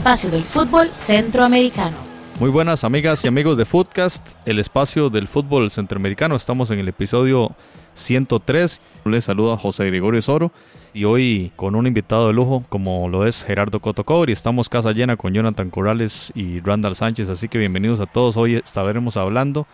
[0.00, 1.94] espacio del fútbol centroamericano.
[2.38, 6.36] Muy buenas amigas y amigos de Footcast, el espacio del fútbol centroamericano.
[6.36, 7.54] Estamos en el episodio
[7.92, 8.80] 103.
[9.04, 10.52] Les saluda José Gregorio Soro
[10.94, 14.92] y hoy con un invitado de lujo como lo es Gerardo Cotocor y estamos casa
[14.92, 18.38] llena con Jonathan Corrales y Randall Sánchez, así que bienvenidos a todos.
[18.38, 19.66] Hoy estaremos hablando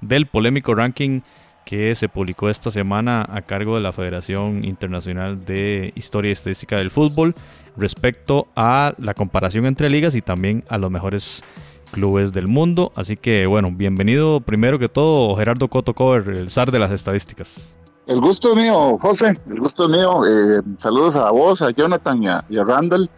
[0.00, 1.22] del polémico ranking
[1.64, 6.76] que se publicó esta semana a cargo de la Federación Internacional de Historia y Estadística
[6.76, 7.34] del Fútbol
[7.76, 11.42] respecto a la comparación entre ligas y también a los mejores
[11.92, 12.92] clubes del mundo.
[12.96, 17.72] Así que bueno, bienvenido primero que todo Gerardo Cotocover, el zar de las estadísticas.
[18.06, 20.22] El gusto es mío, José, el gusto es mío.
[20.26, 23.08] Eh, saludos a vos, a Jonathan y a, Randall.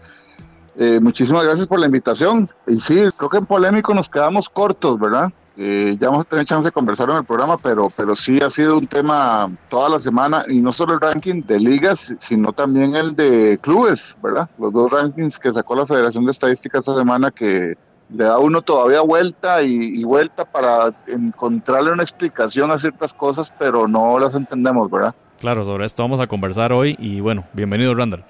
[0.77, 2.49] Eh, muchísimas gracias por la invitación.
[2.67, 5.33] Y sí, creo que en polémico nos quedamos cortos, ¿verdad?
[5.57, 8.51] Eh, ya vamos a tener chance de conversar en el programa, pero, pero sí ha
[8.51, 12.97] sido un tema toda la semana, y no solo el ranking de ligas, sino también
[12.97, 14.51] el de clubes, ¿verdad?
[14.59, 17.75] Los dos rankings que sacó la Federación de Estadística esta semana que
[18.11, 23.87] le da uno todavía vuelta y, vuelta para encontrarle una explicación a ciertas cosas, pero
[23.87, 25.15] no las entendemos, ¿verdad?
[25.39, 28.25] Claro, sobre esto vamos a conversar hoy y bueno, bienvenido Randall.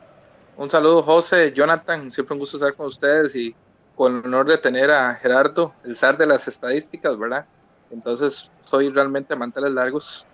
[0.56, 3.54] Un saludo José, Jonathan, siempre un gusto estar con ustedes y
[3.94, 7.46] con el honor de tener a Gerardo, el zar de las estadísticas, ¿verdad?
[7.90, 10.26] Entonces soy realmente manteles largos.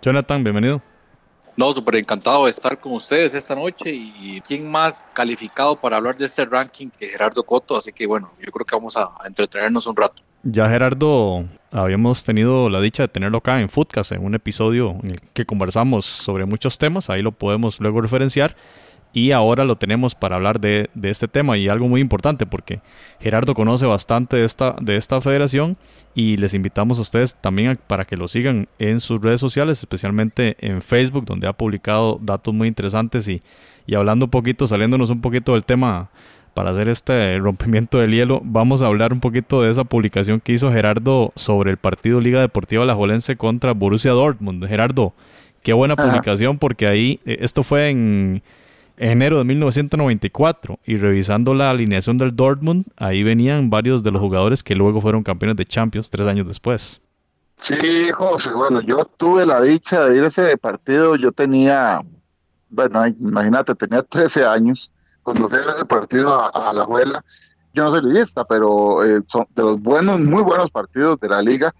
[0.00, 0.80] Jonathan, bienvenido.
[1.54, 6.16] No, súper encantado de estar con ustedes esta noche y quién más calificado para hablar
[6.16, 9.86] de este ranking que Gerardo Coto, así que bueno, yo creo que vamos a, entretenernos
[9.86, 10.22] un rato.
[10.44, 15.10] Ya Gerardo, habíamos tenido la dicha de tenerlo acá en Foodcast, en un episodio en
[15.10, 18.56] el que conversamos sobre muchos temas, ahí lo podemos luego referenciar
[19.12, 22.80] y ahora lo tenemos para hablar de, este tema y algo muy importante porque
[23.20, 25.76] Gerardo conoce bastante de esta, de esta federación
[26.14, 30.56] y les invitamos a ustedes también para que lo sigan en sus redes sociales, especialmente
[30.60, 33.42] en Facebook donde ha publicado datos muy interesantes y,
[33.86, 36.08] y hablando un poquito, saliéndonos un poquito del tema
[36.54, 40.52] para hacer este rompimiento del hielo, vamos a hablar un poquito de esa publicación que
[40.52, 44.66] hizo Gerardo sobre el partido Liga Deportiva Alajuelense contra Borussia Dortmund.
[44.66, 45.12] Gerardo,
[45.62, 48.42] qué buena publicación porque ahí, eh, esto fue en
[49.02, 54.62] enero de 1994 y revisando la alineación del Dortmund, ahí venían varios de los jugadores
[54.62, 57.00] que luego fueron campeones de Champions tres años después.
[57.56, 62.00] Sí, José, bueno, yo tuve la dicha de ir a ese partido, yo tenía,
[62.70, 64.92] bueno, imagínate, tenía 13 años
[65.22, 67.24] cuando fui a ese partido a, la abuela.
[67.74, 71.42] Yo no soy liguista, pero eh, son de los buenos, muy buenos partidos de la
[71.42, 71.74] liga.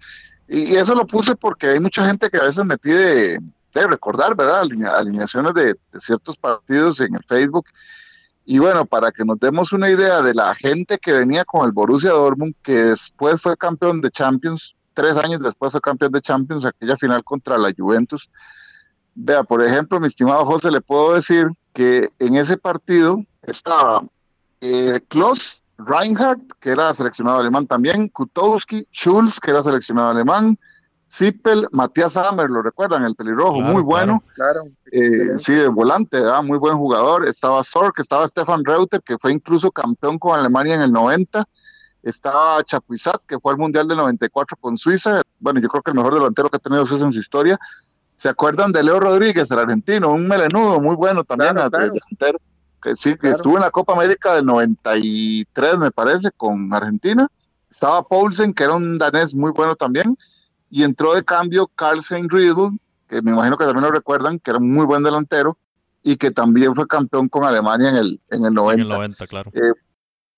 [0.47, 3.39] y eso lo puse porque hay mucha gente que a veces me pide
[3.81, 4.61] de recordar, ¿verdad?
[4.61, 7.65] alineaciones de, ciertos partidos en el Facebook.
[8.45, 11.71] Y bueno, para que nos demos una idea de la gente que venía con el
[11.71, 16.65] Borussia Dortmund, que después fue campeón de Champions, tres años después fue campeón de Champions,
[16.65, 18.29] aquella final contra la Juventus.
[19.15, 24.03] Vea, por ejemplo, mi estimado José, le puedo decir que en ese partido estaba
[24.59, 30.57] eh, Klaus Reinhardt, que era seleccionado alemán también, Kutowski, Schulz, que era seleccionado alemán,
[31.15, 34.23] Zippel, Matías Hammer, lo recuerdan, el pelirrojo, muy bueno.
[34.33, 37.27] Claro, eh, sí, de volante, muy buen jugador.
[37.27, 41.47] Estaba Sork, estaba Stefan Reuter, que fue incluso campeón con Alemania en el 90.
[42.01, 45.21] Estaba Chapuisat, que fue al Mundial del 94 con Suiza.
[45.39, 47.59] Bueno, yo creo que el mejor delantero que ha tenido Suiza en su historia.
[48.17, 50.11] ¿Se acuerdan de Leo Rodríguez, el argentino?
[50.11, 52.39] Un melenudo muy bueno también, delantero.
[52.81, 57.27] Que sí, que estuvo en la Copa América del 93, me parece, con Argentina.
[57.69, 60.17] Estaba Paulsen, que era un danés muy bueno también
[60.73, 64.57] y entró de cambio Carlsen Riedel, que me imagino que también lo recuerdan, que era
[64.57, 65.55] un muy buen delantero
[66.01, 68.73] y que también fue campeón con Alemania en el, en el 90.
[68.73, 69.51] En el 90, claro.
[69.53, 69.71] Eh,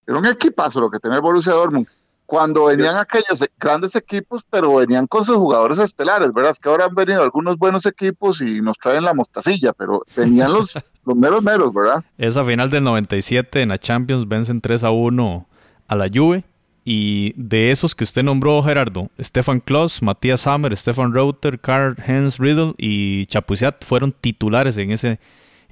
[0.06, 1.88] era un equipazo lo que tenía el Borussia Dortmund.
[2.26, 6.52] Cuando venían aquellos grandes equipos, pero venían con sus jugadores estelares, ¿verdad?
[6.52, 10.52] Es que ahora han venido algunos buenos equipos y nos traen la mostacilla, pero venían
[10.52, 10.74] los,
[11.06, 12.04] los meros meros, ¿verdad?
[12.18, 15.48] Esa final del 97 en la Champions vencen 3 a 1
[15.88, 16.44] a la Juve
[16.86, 22.38] y de esos que usted nombró, Gerardo, Stefan Kloss, Matías Hammer, Stefan Reuter, Karl Heinz
[22.38, 25.20] Riddle y Chapuisat fueron titulares en ese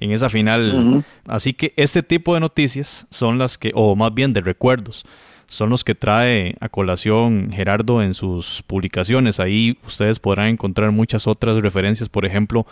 [0.00, 1.04] en esa final.
[1.26, 5.06] Así que este tipo de noticias son las que, o más bien de recuerdos,
[5.46, 9.38] son los que trae a colación Gerardo en sus publicaciones.
[9.38, 12.08] Ahí ustedes podrán encontrar muchas otras referencias.
[12.08, 12.66] Por ejemplo,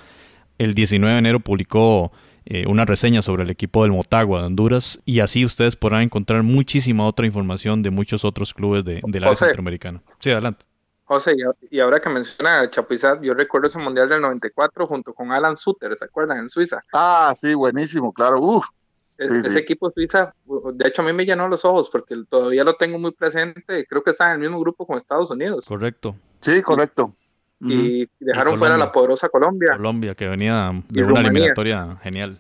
[0.59, 2.13] el 19 de enero publicó
[2.45, 6.43] eh, una reseña sobre el equipo del Motagua de Honduras y así ustedes podrán encontrar
[6.43, 10.03] muchísima otra información de muchos otros clubes de, del área centroamericana.
[10.19, 10.65] Sí, adelante.
[11.05, 11.35] José,
[11.71, 15.95] y ahora que menciona Chapuizat, yo recuerdo ese Mundial del 94 junto con Alan Suter,
[15.95, 16.39] ¿se acuerdan?
[16.39, 16.81] En Suiza.
[16.93, 18.41] Ah, sí, buenísimo, claro.
[18.41, 18.67] Uf,
[19.19, 20.35] ese equipo Suiza,
[20.75, 24.03] de hecho a mí me llenó los ojos porque todavía lo tengo muy presente, creo
[24.03, 25.67] que está en el mismo grupo con Estados Unidos.
[25.67, 26.17] Correcto.
[26.41, 27.15] Sí, correcto
[27.71, 29.75] y dejaron fuera la poderosa Colombia.
[29.77, 32.39] Colombia, que venía de una eliminatoria genial.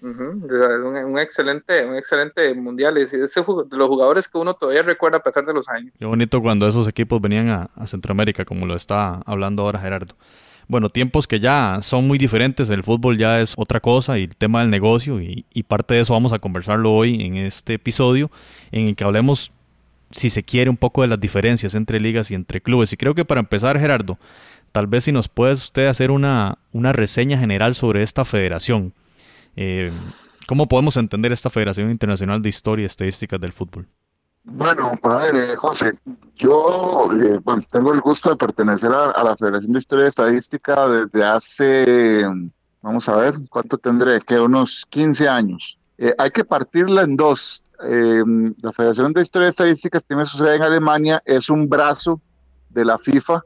[0.00, 2.96] un, excelente, un excelente mundial.
[2.96, 5.92] Es ese, de los jugadores que uno todavía recuerda a pesar de los años.
[5.98, 10.14] Qué bonito cuando esos equipos venían a, Centroamérica, como lo está hablando ahora Gerardo.
[10.66, 14.34] Bueno, tiempos que ya son muy diferentes, el fútbol ya es otra cosa y el
[14.34, 18.30] tema del negocio y, y parte de eso vamos a conversarlo hoy en este episodio
[18.72, 19.52] en el que hablemos,
[20.10, 22.92] si se quiere, un poco de las diferencias entre ligas y entre clubes.
[22.92, 24.18] Y creo que para empezar, Gerardo,
[24.72, 28.92] tal vez si nos puedes usted hacer una, una reseña general sobre esta federación.
[29.56, 29.90] Eh,
[30.46, 33.88] ¿Cómo podemos entender esta Federación Internacional de Historia y Estadísticas del Fútbol?
[34.44, 35.98] Bueno, a ver, eh, José,
[36.36, 37.40] yo eh,
[37.70, 42.24] tengo el gusto de pertenecer a, la Federación de Historia y Estadística desde hace,
[42.82, 44.20] vamos a ver, ¿cuánto tendré?
[44.20, 45.78] Que unos 15 años.
[46.18, 47.64] Hay que partirla en dos.
[47.78, 52.20] la Federación de Historia y Estadísticas tiene su sede en Alemania, es un brazo
[52.70, 53.42] de la FIFA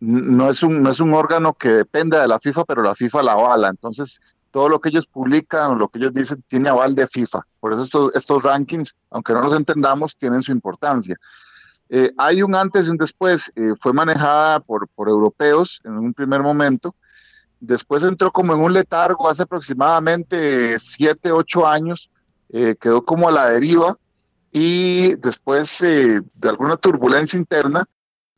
[0.00, 3.22] no es un, no es un órgano que depende de la FIFA, pero la FIFA
[3.22, 3.68] la avala.
[3.68, 4.20] Entonces,
[4.50, 7.46] todo lo que ellos publican, lo que ellos dicen, tiene aval de FIFA.
[7.60, 11.16] Por eso estos, estos rankings, aunque no los entendamos, tienen su importancia.
[11.90, 13.52] Eh, hay un antes y un después.
[13.54, 16.94] Eh, fue manejada por, por europeos en un primer momento.
[17.60, 22.10] Después entró como en un letargo hace aproximadamente siete, ocho años.
[22.48, 23.96] Eh, quedó como a la deriva
[24.50, 27.86] y después de alguna turbulencia interna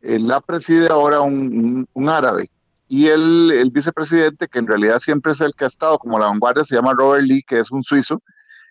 [0.03, 2.51] la preside ahora un, árabe.
[2.89, 6.65] Y el, vicepresidente, que en realidad siempre es el que ha estado como la vanguardia,
[6.65, 8.21] se llama Robert Lee, que es un suizo,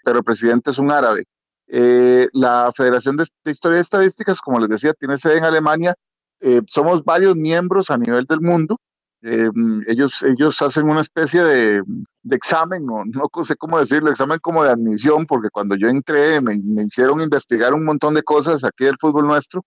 [0.04, 1.25] pero el presidente es un árabe.
[1.74, 5.95] Eh, la Federación de, Historia y Estadísticas, como les decía, tiene sede en Alemania.
[6.42, 8.80] Eh, somos varios miembros a nivel del mundo.
[9.23, 9.50] Eh,
[9.88, 11.83] ellos, ellos hacen una especie de,
[12.23, 16.41] de examen, no, no, sé cómo decirlo, examen como de admisión, porque cuando yo entré
[16.41, 19.63] me, me hicieron investigar un montón de cosas aquí del fútbol nuestro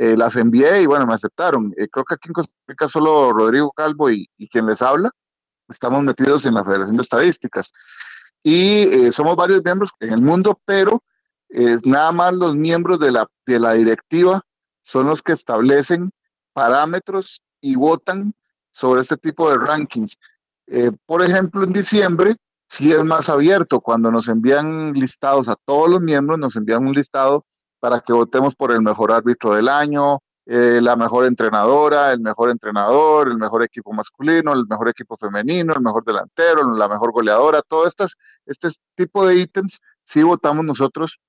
[0.00, 1.74] eh, las envié y bueno, me aceptaron.
[1.76, 5.10] Eh, creo que aquí en Costa Rica solo Rodrigo Calvo y, quien les habla
[5.68, 7.72] estamos metidos en la Federación de Estadísticas.
[8.44, 11.02] Y eh, somos varios miembros en el mundo, pero
[11.84, 14.42] nada más los miembros de la, de la directiva
[14.82, 16.12] son los que establecen
[16.52, 18.34] parámetros y votan
[18.78, 20.18] sobre este tipo de rankings.
[21.06, 22.36] por ejemplo, en diciembre
[22.68, 23.80] sí es más abierto.
[23.80, 27.44] Cuando nos envían listados a todos los miembros, nos envían un listado
[27.80, 32.50] para que votemos por el mejor árbitro del año, eh, la mejor entrenadora, el mejor
[32.50, 37.62] entrenador, el mejor equipo masculino, el mejor equipo femenino, el mejor delantero, la mejor goleadora,
[37.62, 38.14] todo estas,
[38.46, 41.20] este tipo de ítems sí votamos nosotros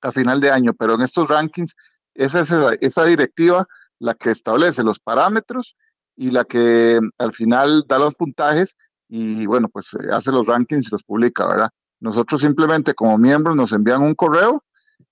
[0.00, 1.74] a final de año, pero en estos rankings
[2.14, 2.50] esa es
[2.80, 3.66] esa, directiva
[3.98, 5.76] la que establece los parámetros
[6.16, 8.76] y la que al final da los puntajes
[9.08, 11.70] y bueno, pues eh, hace los rankings y los publica, ¿verdad?
[12.00, 14.64] Nosotros simplemente como miembros nos envían un correo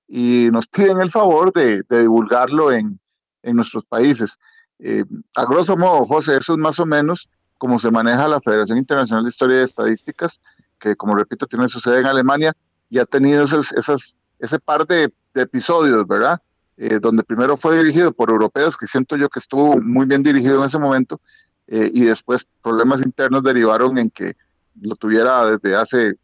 [0.09, 2.99] y nos piden el favor de, divulgarlo en,
[3.43, 4.39] nuestros países.
[4.79, 5.05] Eh,
[5.37, 9.23] a grosso modo, José, eso es más o menos como se maneja la Federación Internacional
[9.23, 10.41] de Historia y Estadísticas,
[10.79, 12.55] que como repito tiene su sede en Alemania
[12.89, 16.41] y ha tenido esas, ese par de, episodios, ¿verdad?
[16.83, 20.61] Eh, donde primero fue dirigido por europeos, que siento yo que estuvo muy bien dirigido
[20.61, 21.21] en ese momento,
[21.67, 24.33] eh, y después problemas internos derivaron en que
[24.81, 26.15] lo tuviera desde hace,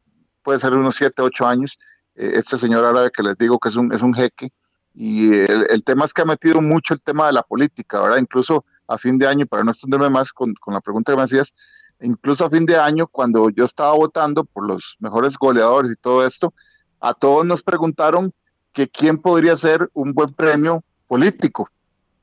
[0.42, 1.78] puede ser unos 7, 8 años,
[2.14, 4.50] eh, este señor árabe que les digo que es un, es un jeque,
[4.94, 8.16] y el, tema es que ha metido mucho el tema de la política, ¿verdad?
[8.16, 11.24] Incluso a fin de año, para no extenderme más con, con la pregunta que me
[11.24, 11.52] hacías,
[12.00, 16.26] incluso a fin de año, cuando yo estaba votando por los mejores goleadores y todo
[16.26, 16.54] esto,
[16.98, 18.32] a todos nos preguntaron
[18.76, 21.70] que quién podría ser un buen premio político.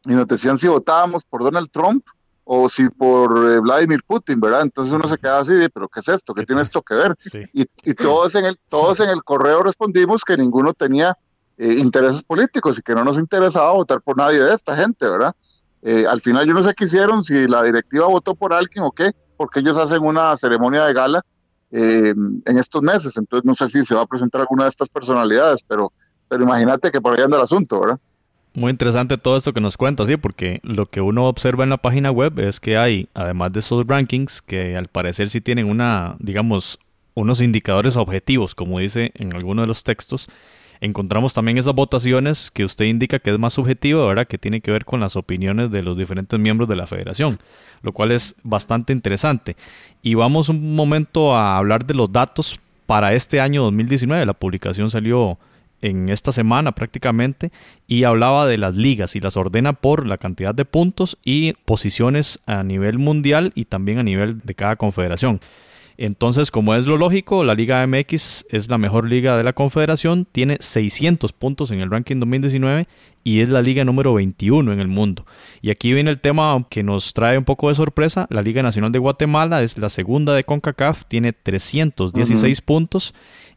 [0.05, 2.05] Y nos decían si votábamos por Donald Trump
[2.43, 4.61] o si por eh, Vladimir Putin, ¿verdad?
[4.61, 6.31] Entonces uno se queda así, de, pero ¿qué es esto?
[6.35, 7.17] ¿Qué tiene esto que ver?
[7.53, 11.17] Y, y, todos, en el, todos en el correo respondimos que ninguno tenía
[11.57, 15.33] eh, intereses políticos y que no nos interesaba votar por nadie de esta gente, ¿verdad?
[15.81, 18.91] Eh, al final yo no sé qué hicieron, si la directiva votó por alguien o
[18.91, 21.25] qué, porque ellos hacen una ceremonia de gala
[21.75, 25.63] en estos meses, entonces no sé si se va a presentar alguna de estas personalidades,
[25.67, 25.91] pero,
[26.33, 27.99] pero imagínate que por ahí anda el asunto, ¿verdad?
[28.55, 31.77] Muy interesante todo esto que nos cuenta, sí, porque lo que uno observa en la
[31.77, 36.15] página web es que hay, además de esos rankings, que al parecer sí tienen una,
[36.17, 36.79] digamos,
[37.13, 40.27] unos indicadores objetivos, como dice en alguno de los textos.
[40.81, 44.25] Encontramos también esas votaciones que usted indica que es más subjetivo, ¿verdad?
[44.25, 47.37] Que tiene que ver con las opiniones de los diferentes miembros de la federación,
[47.83, 49.55] lo cual es bastante interesante.
[50.01, 54.25] Y vamos un momento a hablar de los datos para este año 2019.
[54.25, 55.37] La publicación salió
[55.83, 57.51] en esta semana prácticamente
[57.87, 62.39] y hablaba de las ligas y las ordena por la cantidad de puntos y posiciones
[62.45, 65.39] a nivel mundial y también a nivel de cada confederación.
[65.97, 70.25] Entonces, como es lo lógico, la Liga MX es la mejor liga de la Confederación,
[70.25, 72.87] tiene 600 puntos en el ranking 2019
[73.23, 75.25] y es la liga número 21 en el mundo.
[75.61, 78.25] Y aquí viene el tema que nos trae un poco de sorpresa.
[78.31, 83.13] La Liga Nacional de Guatemala es la segunda de CONCACAF, tiene 316 puntos,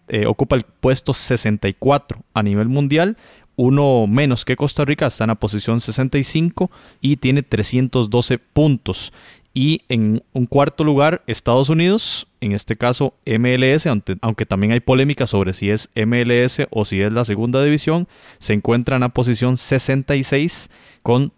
[0.09, 3.17] eh, ocupa el puesto 64 a nivel mundial.
[3.57, 6.71] Uno menos que Costa Rica, está en la posición 65
[7.01, 9.13] y tiene 312 puntos.
[9.55, 13.87] Y en un cuarto lugar, Estados Unidos, en este caso MLS,
[14.21, 18.07] aunque, también hay polémica sobre si es MLS o si es la segunda división,
[18.39, 20.69] se encuentra en la posición 66
[21.03, 21.33] con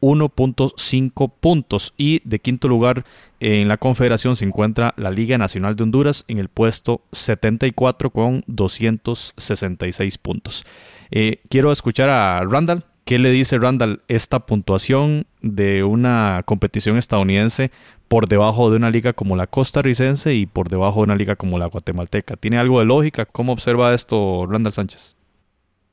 [0.00, 1.94] 301.5 puntos.
[1.96, 3.04] Y de quinto lugar
[3.40, 8.44] en la confederación se encuentra la Liga Nacional de Honduras en el puesto 74 con
[8.46, 10.64] 266 puntos.
[11.10, 17.70] Eh, quiero escuchar a Randall ¿Qué le dice Randall esta puntuación de una competición estadounidense
[18.08, 21.56] por debajo de una liga como la costarricense y por debajo de una liga como
[21.56, 22.34] la guatemalteca?
[22.34, 23.24] ¿Tiene algo de lógica?
[23.24, 25.15] ¿Cómo observa esto Randall Sánchez?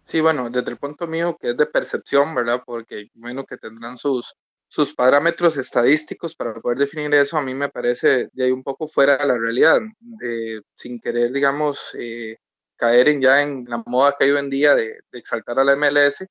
[0.06, 2.62] Sí, bueno, desde el punto mío que es de percepción, ¿verdad?
[2.66, 4.36] Porque bueno que tendrán sus,
[4.68, 8.88] sus parámetros estadísticos para poder definir eso, a mí me parece de ahí un poco
[8.88, 9.80] fuera de la realidad,
[10.76, 12.38] sin querer, digamos, eh,
[12.76, 15.64] caer en ya en la moda que hay hoy en día de, de exaltar a
[15.64, 16.28] la MLS,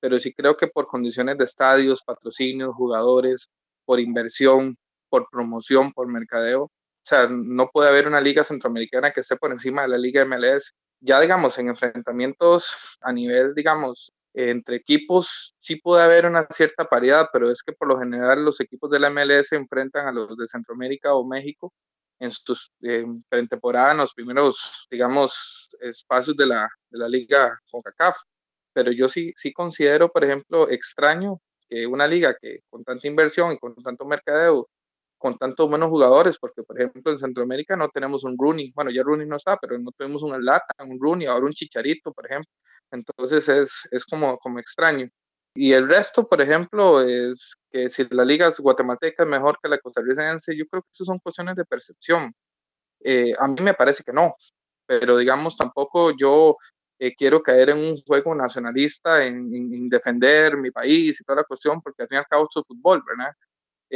[0.00, 3.48] pero sí creo que por condiciones de estadios, patrocinios, jugadores,
[3.86, 4.76] por inversión,
[5.08, 6.70] por promoción, por mercadeo,
[7.04, 10.24] o sea, no puede haber una liga centroamericana que esté por encima de la liga
[10.24, 10.72] MLS.
[11.06, 17.28] Ya digamos, en enfrentamientos a nivel, digamos, entre equipos sí puede haber una cierta paridad,
[17.30, 20.34] pero es que por lo general los equipos de la MLS se enfrentan a los
[20.36, 21.74] de Centroamérica o México
[22.20, 28.16] en sus eh, en los primeros, digamos, espacios de la, de la liga CONCACAF.
[28.72, 33.52] Pero yo sí, sí considero, por ejemplo, extraño que una liga que con tanta inversión
[33.52, 34.68] y con tanto mercadeo,
[35.24, 39.02] con tantos buenos jugadores, porque por ejemplo en Centroamérica no tenemos un Rooney, bueno, ya
[39.02, 42.50] Rooney no está, pero no tenemos un Lata, un Rooney, ahora un Chicharito, por ejemplo.
[42.90, 45.08] Entonces es, es como, como extraño.
[45.54, 49.78] Y el resto, por ejemplo, es que si la liga guatemalteca es mejor que la
[49.78, 52.30] costarricense, yo creo que eso son cuestiones de percepción.
[53.02, 54.34] Eh, a mí me parece que no,
[54.84, 56.58] pero digamos, tampoco yo
[56.98, 61.80] eh, quiero caer en un juego nacionalista, en, defender mi país y toda la cuestión,
[61.80, 63.32] porque al fin y al cabo es fútbol, ¿verdad?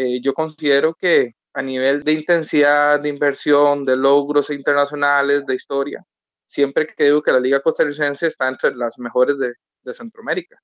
[0.01, 6.05] Eh, yo considero que a nivel de intensidad, de inversión, de logros internacionales, de historia,
[6.47, 10.57] siempre digo que la Liga Costarricense está entre las mejores de, de Centroamérica.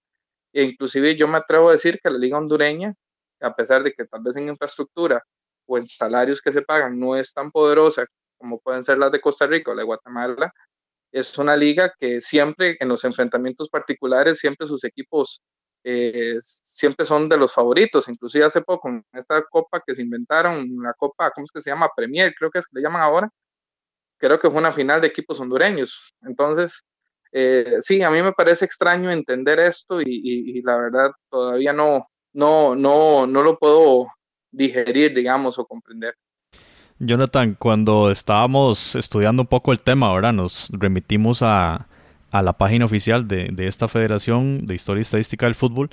[0.52, 2.94] E inclusive yo me atrevo a decir que la Liga Hondureña,
[3.40, 5.20] a pesar de que tal vez en infraestructura
[5.66, 8.06] o en salarios que se pagan no es tan poderosa
[8.38, 10.54] como pueden ser las de Costa Rica o la de Guatemala,
[11.10, 15.42] es una liga que siempre en los enfrentamientos particulares, siempre sus equipos
[15.84, 20.66] eh, siempre son de los favoritos, inclusive hace poco en esta copa que se inventaron,
[20.82, 21.90] la copa, ¿cómo es que se llama?
[21.94, 23.30] Premier, creo que es que le llaman ahora,
[24.16, 26.14] creo que fue una final de equipos hondureños.
[26.22, 26.86] Entonces,
[27.32, 32.08] eh, sí, a mí me parece extraño entender esto y, y, la verdad todavía no,
[32.32, 34.06] no, no, no lo puedo
[34.50, 36.14] digerir, digamos, o comprender.
[36.98, 41.88] Jonathan, cuando estábamos estudiando un poco el tema, ahora nos remitimos a,
[42.42, 45.90] la página oficial de, esta Federación de Historia y Estadística del Fútbol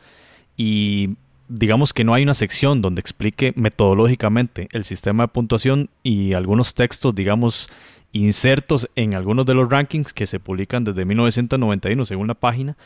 [0.58, 1.12] y
[1.48, 6.74] digamos que no hay una sección donde explique metodológicamente el sistema de puntuación y algunos
[6.74, 7.70] textos, digamos,
[8.14, 12.78] insertos en algunos de los rankings que se publican desde 1991 según la página,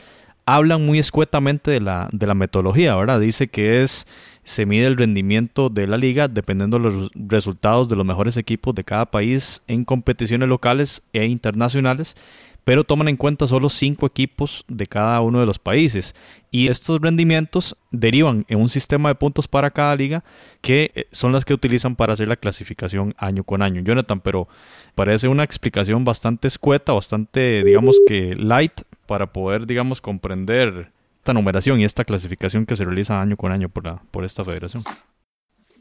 [0.46, 3.20] hablan muy escuetamente de la, de la metodología, ¿verdad?
[3.20, 4.06] Dice que es,
[4.44, 8.74] se mide el rendimiento de la liga dependiendo de los resultados de los mejores equipos
[8.74, 12.16] de cada país en competiciones locales e internacionales,
[12.66, 16.16] pero toman en cuenta solo cinco equipos de cada uno de los países.
[16.50, 20.24] Y estos rendimientos derivan en un sistema de puntos para cada liga
[20.62, 23.82] que eh, son las que utilizan para hacer la clasificación año con año.
[23.84, 24.48] Jonathan, pero
[24.96, 31.78] parece una explicación bastante escueta, bastante, digamos que light para poder, digamos, comprender esta numeración
[31.78, 34.82] y esta clasificación que se realiza año con año por, por esta federación.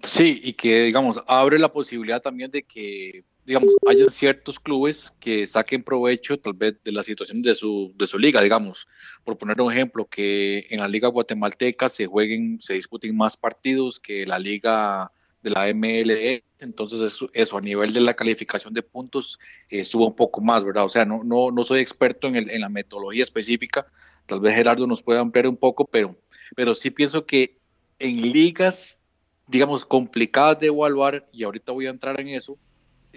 [0.06, 5.46] Sí, y que, digamos, abre la posibilidad también de que, digamos, haya ciertos clubes que
[5.46, 8.88] saquen provecho tal vez de la situación de su, de su liga, digamos.
[9.24, 14.00] Por poner un ejemplo, que en la liga guatemalteca se jueguen, se disputen más partidos
[14.00, 15.12] que la liga
[15.44, 20.08] de la MLE, entonces eso, eso, a nivel de la calificación de puntos eh, suba
[20.08, 20.86] un poco más, ¿verdad?
[20.86, 23.86] O sea, no, no, no soy experto en, el, en la metodología específica,
[24.26, 26.18] tal vez Gerardo nos pueda ampliar un poco, pero,
[26.56, 27.60] pero sí pienso que
[28.00, 28.98] en ligas,
[29.46, 32.58] digamos, complicadas de evaluar, y ahorita voy a entrar en eso,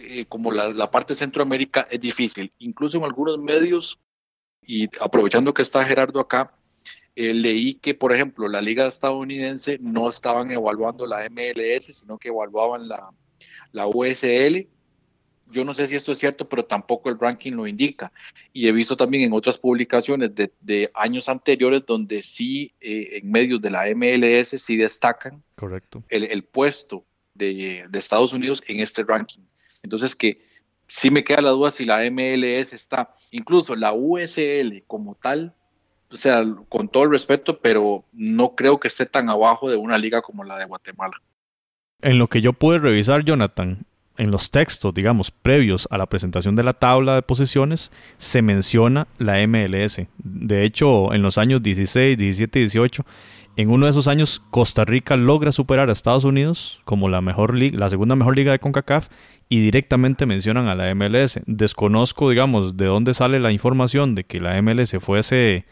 [0.01, 3.99] eh, como la, la parte de Centroamérica es difícil, incluso en algunos medios,
[4.63, 6.55] y aprovechando que está Gerardo acá,
[7.17, 12.29] eh, leí que, por ejemplo, la liga estadounidense no estaban evaluando la MLS, sino que
[12.29, 13.11] evaluaban la,
[13.73, 14.69] la USL.
[15.51, 18.13] Yo no sé si esto es cierto, pero tampoco el ranking lo indica.
[18.53, 23.61] Y he visto también en otras publicaciones de, años anteriores donde sí, eh, en medios
[23.61, 26.05] de la MLS, sí destacan Correcto.
[26.11, 29.43] El, puesto de, de Estados Unidos en este ranking.
[29.83, 30.47] Entonces, que
[30.87, 35.55] sí me queda la duda si la MLS está, incluso la USL como tal,
[36.11, 39.99] o sea, con todo el respeto, pero no creo que esté tan abajo de una
[39.99, 41.21] liga como la de Guatemala.
[42.01, 43.85] En lo que yo pude revisar, Jonathan,
[44.17, 49.07] en los textos, digamos, previos a la presentación de la tabla de posiciones, se menciona
[49.19, 50.01] la MLS.
[50.19, 53.07] De hecho, en los años 16, 17 y 18,
[53.59, 57.61] en uno de esos años, Costa Rica logra superar a Estados Unidos como la, mejor
[57.61, 59.09] la segunda mejor liga de CONCACAF
[59.49, 61.41] y directamente mencionan a la MLS.
[61.45, 65.67] Desconozco, digamos, de dónde sale la información de que la MLS fuese,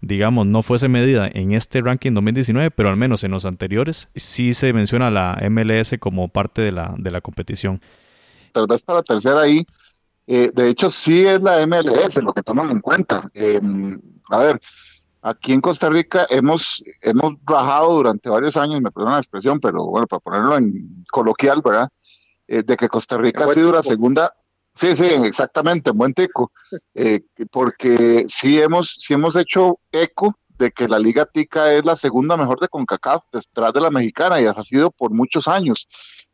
[0.00, 4.54] digamos, no fuese medida en este ranking 2019, pero al menos en los anteriores sí
[4.54, 7.82] se menciona la MLS como parte de la, de la competición.
[8.52, 9.66] Tal vez para tercera ahí,
[10.28, 13.28] eh, de hecho sí es la MLS lo que toman en cuenta.
[13.34, 14.60] Em, a ver,
[15.22, 19.86] aquí en Costa Rica hemos, hemos rajado durante varios años, me perdona la expresión, pero
[19.86, 21.88] bueno, para ponerlo en coloquial, ¿verdad?
[22.48, 24.34] Eh, de que Costa Rica ha sido la segunda,
[24.74, 26.52] sí, sí, exactamente, en buen tico,
[26.94, 31.96] eh, porque sí hemos, sí hemos hecho eco de que la Liga Tica es la
[31.96, 35.88] segunda mejor de CONCACAF detrás de la mexicana y ha sido por muchos años.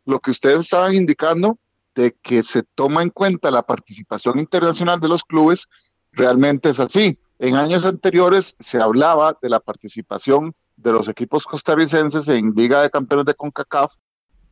[0.05, 1.59] Lo que ustedes estaban indicando
[1.95, 5.67] de que se toma en cuenta la participación internacional de los clubes,
[6.13, 7.19] realmente es así.
[7.39, 12.91] En años anteriores se hablaba de la participación de los equipos costarricenses en Liga de
[12.91, 13.93] Campeones de CONCACAF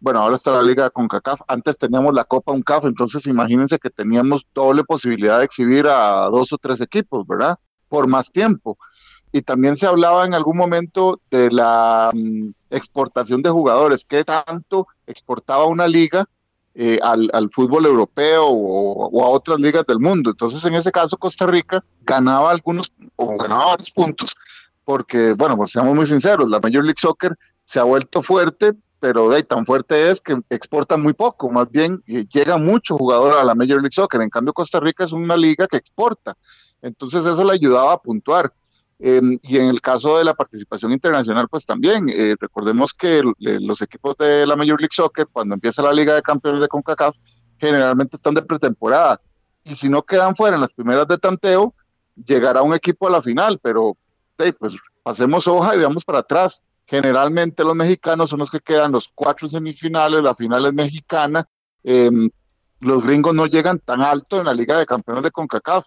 [0.01, 3.91] bueno, ahora está la liga con CACAF, antes teníamos la Copa UNCAF, entonces imagínense que
[3.91, 7.59] teníamos doble posibilidad de exhibir a dos o tres equipos, ¿verdad?
[7.89, 8.79] Por más tiempo.
[9.33, 14.87] Y también se hablaba en algún momento de la mm, exportación de jugadores, qué tanto
[15.07, 16.29] exportaba una liga
[16.79, 20.31] eh, al, fútbol europeo o, a otras ligas del mundo.
[20.31, 24.37] Entonces, en ese caso, Costa Rica ganaba algunos o ganaba varios puntos,
[24.85, 29.29] porque, bueno, pues seamos muy sinceros, la Major League Soccer se ha vuelto fuerte pero
[29.29, 33.45] de tan fuerte es que exporta muy poco, más bien eh, llega mucho jugador a
[33.45, 34.21] la Major League Soccer.
[34.23, 36.35] En cambio, Costa Rica es una liga que exporta.
[36.83, 38.53] Entonces, eso le ayudaba a puntuar.
[38.99, 43.83] Em, y en el caso de la participación internacional, pues también, eh, recordemos que los
[43.83, 47.17] equipos de la Major League Soccer, cuando empieza la Liga de Campeones de CONCACAF,
[47.59, 49.21] generalmente están de pretemporada.
[49.65, 51.75] Y si no quedan fuera en las primeras de tanteo,
[52.15, 53.97] llegará un equipo a la final, pero
[54.37, 59.11] pues pasemos hoja y veamos para atrás Generalmente los mexicanos son los que quedan los
[59.13, 61.49] cuatro semifinales, la final es mexicana.
[61.83, 62.31] Em,
[62.81, 65.87] los gringos no llegan tan alto en la Liga de Campeones de CONCACAF.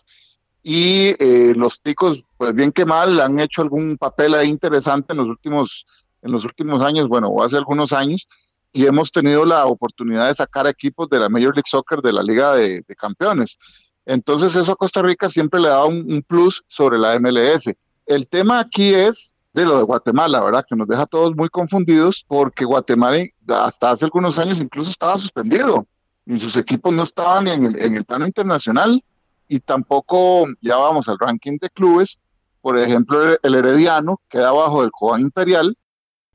[0.62, 5.20] Y eh, los ticos, pues bien que mal, han hecho algún papel ahí interesante en
[5.20, 5.86] los últimos,
[6.22, 8.28] en los últimos años, bueno, o hace algunos años,
[8.72, 12.22] y hemos tenido la oportunidad de sacar equipos de la Major League Soccer de la
[12.22, 13.58] Liga de, Campeones.
[14.06, 17.74] Entonces eso a Costa Rica siempre le da un, plus sobre la MLS.
[18.06, 20.66] El tema aquí es de lo de Guatemala, ¿verdad?
[20.68, 25.88] Que nos deja todos muy confundidos porque Guatemala hasta hace algunos años incluso estaba suspendido
[26.26, 29.04] y sus equipos no estaban en el, en el plano internacional
[29.50, 32.20] y tampoco, ya vamos al ranking de clubes,
[32.62, 35.76] por ejemplo, el Herediano queda abajo del Cobán Imperial,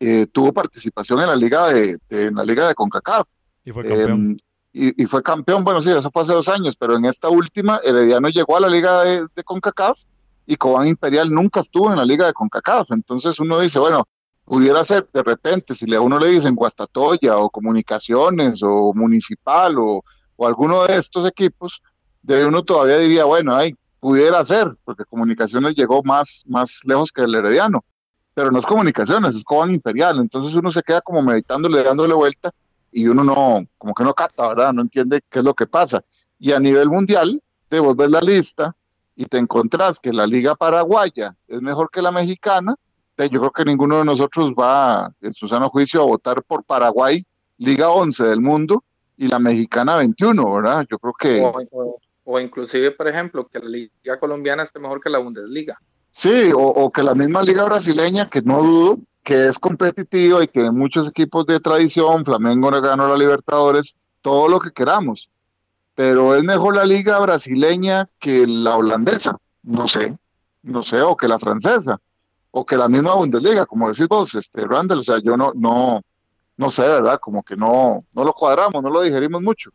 [0.00, 3.28] eh, tuvo participación en la liga de, en la liga de CONCACAF.
[3.64, 4.10] Y fue campeón.
[4.10, 4.36] Em,
[4.96, 8.28] y, fue campeón, bueno, sí, eso fue hace dos años, pero en esta última, Herediano
[8.28, 10.00] llegó a la liga de, de CONCACAF
[10.46, 12.90] y Cobán Imperial nunca estuvo en la liga de CONCACAF.
[12.90, 14.08] Entonces uno dice, bueno,
[14.44, 20.02] pudiera ser de repente, si a uno le dicen Guastatoya o Comunicaciones o Municipal o,
[20.34, 21.80] o alguno de estos equipos,
[22.24, 27.22] de uno todavía diría, bueno, ahí pudiera ser, porque Comunicaciones llegó más, más lejos que
[27.22, 27.84] el Herediano.
[28.32, 30.18] Pero no es Comunicaciones, es Cobán Imperial.
[30.18, 32.50] Entonces uno se queda como meditándole, dándole vuelta
[32.90, 34.72] y uno no, como que no capta, ¿verdad?
[34.72, 36.02] No entiende qué es lo que pasa.
[36.38, 38.74] Y a nivel mundial, de volver la lista,
[39.16, 42.74] y te encontrás que la liga paraguaya es mejor que la mexicana,
[43.16, 47.24] yo creo que ninguno de nosotros va en su sano juicio a votar por Paraguay,
[47.58, 48.82] liga 11 del mundo,
[49.16, 50.86] y la mexicana 21, ¿verdad?
[50.90, 51.52] Yo creo que...
[52.24, 55.78] O, inclusive, por ejemplo, que la liga colombiana esté mejor que la Bundesliga.
[56.10, 60.70] Sí, o, que la misma liga brasileña, que no dudo que es competitiva y tiene
[60.70, 65.30] muchos equipos de tradición, Flamengo ganó la Libertadores, todo lo que queramos
[65.94, 70.16] pero es mejor la liga brasileña que la holandesa, no sé,
[70.62, 72.00] no sé, o que la francesa,
[72.50, 76.02] o que la misma Bundesliga, como decís vos, este, Randall, o sea, yo no, no,
[76.56, 77.18] no sé, ¿verdad?
[77.20, 79.70] Como que no, no lo cuadramos, no lo digerimos mucho.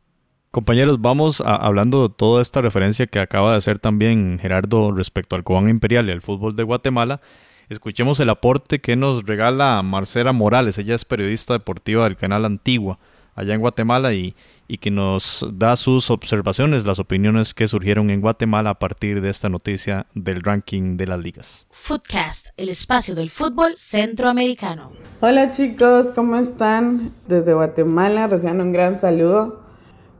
[0.52, 5.36] Compañeros, vamos a, hablando de toda esta referencia que acaba de hacer también Gerardo respecto
[5.36, 7.22] al Cobán Imperial y al fútbol de Guatemala.
[7.70, 10.80] Escuchemos el aporte que nos regala Marcela Morales.
[10.80, 12.98] Ella es periodista deportiva del canal Antigua
[13.36, 14.36] allá en Guatemala y,
[14.68, 19.30] y que nos da sus observaciones, las opiniones que surgieron en Guatemala a partir de
[19.30, 21.68] esta noticia del ranking de las ligas.
[21.70, 24.92] Footcast, el espacio del fútbol centroamericano.
[25.22, 27.14] Hola chicos, ¿cómo están?
[27.28, 29.69] Desde Guatemala reciban un gran saludo.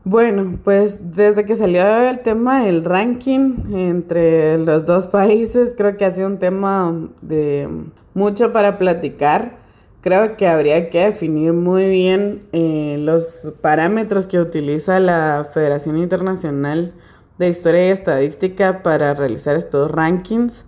[0.04, 6.04] Bueno, pues desde que salió el tema del ranking entre los dos países, creo que
[6.04, 7.68] ha sido un tema de
[8.14, 9.60] mucho para platicar
[10.00, 16.94] creo que habría que definir muy bien eh, los parámetros que utiliza la Federación Internacional
[17.38, 20.64] de Historia y Estadística para realizar estos rankings.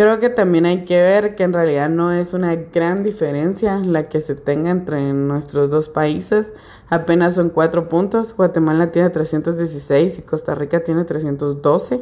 [0.00, 4.08] Creo que también hay que ver que en realidad no es una gran diferencia la
[4.08, 6.54] que se tenga entre nuestros dos países.
[6.88, 8.34] Apenas son cuatro puntos.
[8.34, 12.00] Guatemala tiene 316 y Costa Rica tiene 312.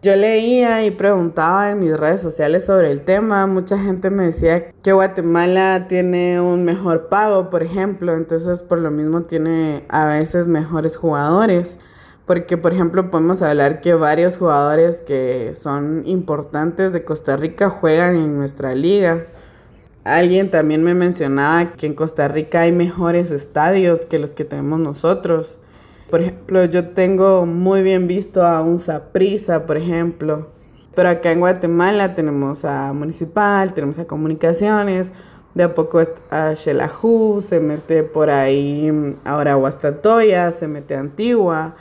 [0.00, 3.48] Yo leía y preguntaba en mis redes sociales sobre el tema.
[3.48, 8.14] Mucha gente me decía que Guatemala tiene un mejor pago, por ejemplo.
[8.14, 11.80] Entonces, por lo mismo, tiene a veces mejores jugadores.
[12.26, 18.16] Porque, por ejemplo, podemos hablar que varios jugadores que son importantes de Costa Rica juegan
[18.16, 19.24] en nuestra liga.
[20.04, 24.80] Alguien también me mencionaba que en Costa Rica hay mejores estadios que los que tenemos
[24.80, 25.58] nosotros.
[26.10, 30.48] Por ejemplo, yo tengo muy bien visto a un Saprisa, por ejemplo.
[30.94, 35.12] Pero acá en Guatemala tenemos a Municipal, tenemos a Comunicaciones,
[35.54, 41.74] de a poco a Xelajú, se mete por ahí mm, ahora Huastatoya, se mete Antigua.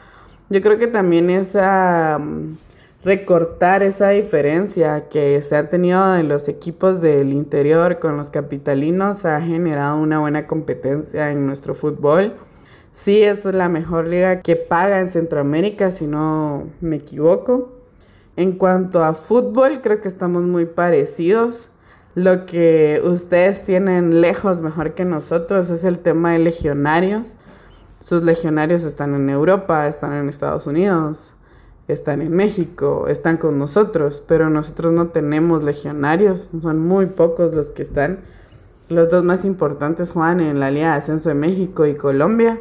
[0.54, 2.58] Yo creo que también esa mm,
[3.04, 9.26] recortar esa diferencia que se ha tenido en los equipos del interior con los capitalinos
[9.26, 12.36] ha generado una buena competencia en nuestro fútbol.
[12.92, 17.72] Sí, es la mejor liga que paga en Centroamérica, si no me equivoco.
[18.36, 21.70] En cuanto a fútbol, creo que estamos muy parecidos.
[22.14, 27.38] Lo que ustedes tienen lejos mejor que nosotros es el tema de legionarios.
[28.04, 31.36] Sus legionarios están en Europa, están en Estados Unidos,
[31.88, 37.72] están en México, están con nosotros, pero nosotros no tenemos legionarios, son muy pocos los
[37.72, 38.20] que están.
[38.90, 42.60] Los dos más importantes juegan en la Liga de Ascenso de México y Colombia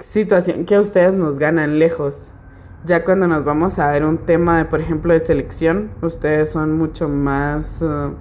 [0.00, 2.30] situación que ustedes nos ganan lejos.
[2.86, 6.72] Ya cuando nos vamos a ver un tema de, por ejemplo, de selección, ustedes son
[6.78, 8.14] mucho más uh,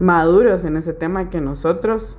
[0.00, 2.18] maduros en ese tema que nosotros.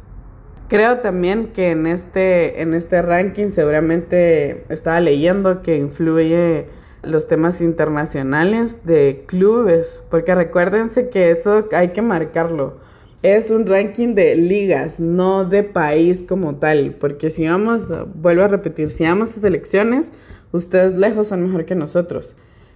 [0.69, 6.67] Creo también que en este, en este ranking seguramente estaba leyendo que influye
[7.03, 12.77] los temas internacionales de clubes, porque recuérdense que eso hay que marcarlo
[13.21, 16.95] es un ranking de ligas, no de país como tal.
[16.99, 20.12] Porque si vamos, vuelvo a repetir, si vamos a selecciones,
[20.51, 22.36] ustedes lejos son mejor que nosotros.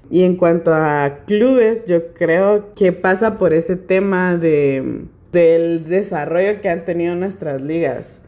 [0.10, 6.62] Y en cuanto a clubes, yo creo que pasa por ese tema de, del desarrollo
[6.62, 8.22] que han tenido nuestras ligas.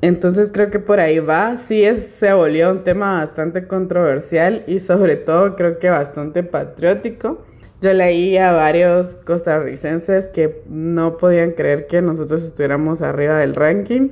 [0.00, 1.56] Entonces creo que por ahí va.
[1.56, 7.44] Sí se volvió un tema bastante controversial y sobre todo creo que bastante patriótico
[7.82, 14.10] yo leí a varios costarricenses que no podían creer que nosotros estuviéramos arriba del ranking.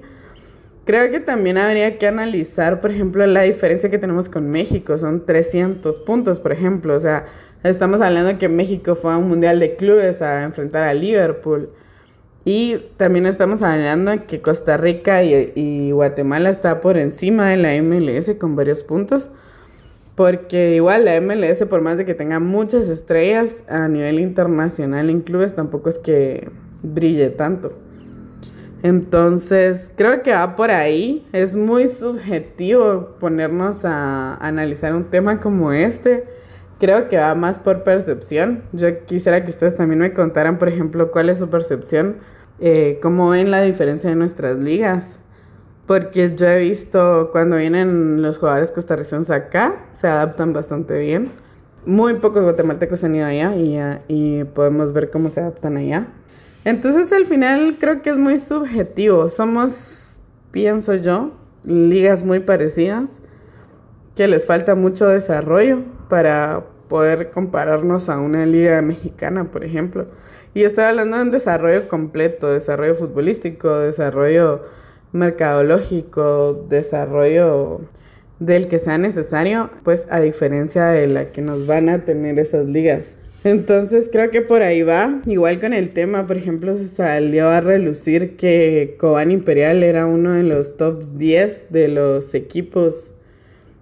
[0.85, 4.99] Creo que también habría que analizar, por ejemplo, la diferencia que tenemos con México.
[4.99, 6.97] Son 300 puntos, por ejemplo.
[6.97, 7.27] O sea,
[7.63, 11.71] estamos hablando que México fue a un mundial de clubes a enfrentar a Liverpool.
[12.45, 17.83] Y también estamos hablando que Costa Rica y, y Guatemala está por encima de la
[17.83, 19.31] MLS con varios puntos.
[20.15, 25.23] Porque igual la MLS, por más de que tenga muchas estrellas a nivel internacional en
[25.23, 26.51] clubes, tampoco es que
[26.83, 27.73] brille tanto.
[28.83, 31.27] Entonces, creo que va por ahí.
[31.33, 36.25] Es muy subjetivo ponernos a analizar un tema como este.
[36.81, 38.63] Creo que va más por percepción.
[38.73, 42.17] Yo quisiera que ustedes también me contaran, por ejemplo, cuál es su percepción,
[42.59, 45.19] eh, cómo ven la diferencia de nuestras ligas.
[45.87, 51.33] Porque yo he visto cuando vienen los jugadores costarricenses acá, se adaptan bastante bien.
[51.85, 56.07] Muy pocos guatemaltecos han ido allá y, y podemos ver cómo se adaptan allá.
[56.65, 59.29] Entonces al final creo que es muy subjetivo.
[59.29, 63.21] Somos, pienso yo, ligas muy parecidas,
[64.17, 70.09] que les falta mucho desarrollo para poder compararnos a una liga mexicana, por ejemplo.
[70.53, 74.65] Y estoy hablando de un desarrollo completo, desarrollo futbolístico, desarrollo
[75.13, 77.81] mercadológico, desarrollo
[78.41, 82.69] del que sea necesario, pues a diferencia de la que nos van a tener esas
[82.69, 83.17] ligas.
[83.45, 85.21] Entonces creo que por ahí va.
[85.27, 90.33] Igual con el tema, por ejemplo, se salió a relucir que Cobán Imperial era uno
[90.33, 93.13] de los top 10 de los equipos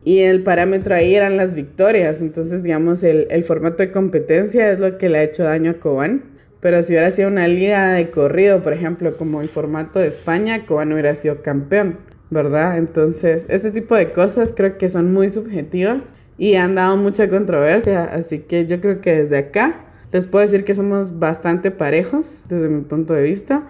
[0.08, 2.20] y el parámetro ahí eran las victorias.
[2.20, 5.74] Entonces, digamos, el, el formato de competencia es lo que le ha hecho daño a
[5.74, 6.22] Cobán.
[6.60, 10.66] Pero si hubiera sido una liga de corrido, por ejemplo, como el formato de España,
[10.66, 11.98] Cobán hubiera sido campeón.
[12.30, 12.76] ¿verdad?
[12.76, 18.04] Entonces, ese tipo de cosas creo que son muy subjetivas y han dado mucha controversia,
[18.04, 22.68] así que yo creo que desde acá les puedo decir que somos bastante parejos desde
[22.68, 23.66] mi punto de vista.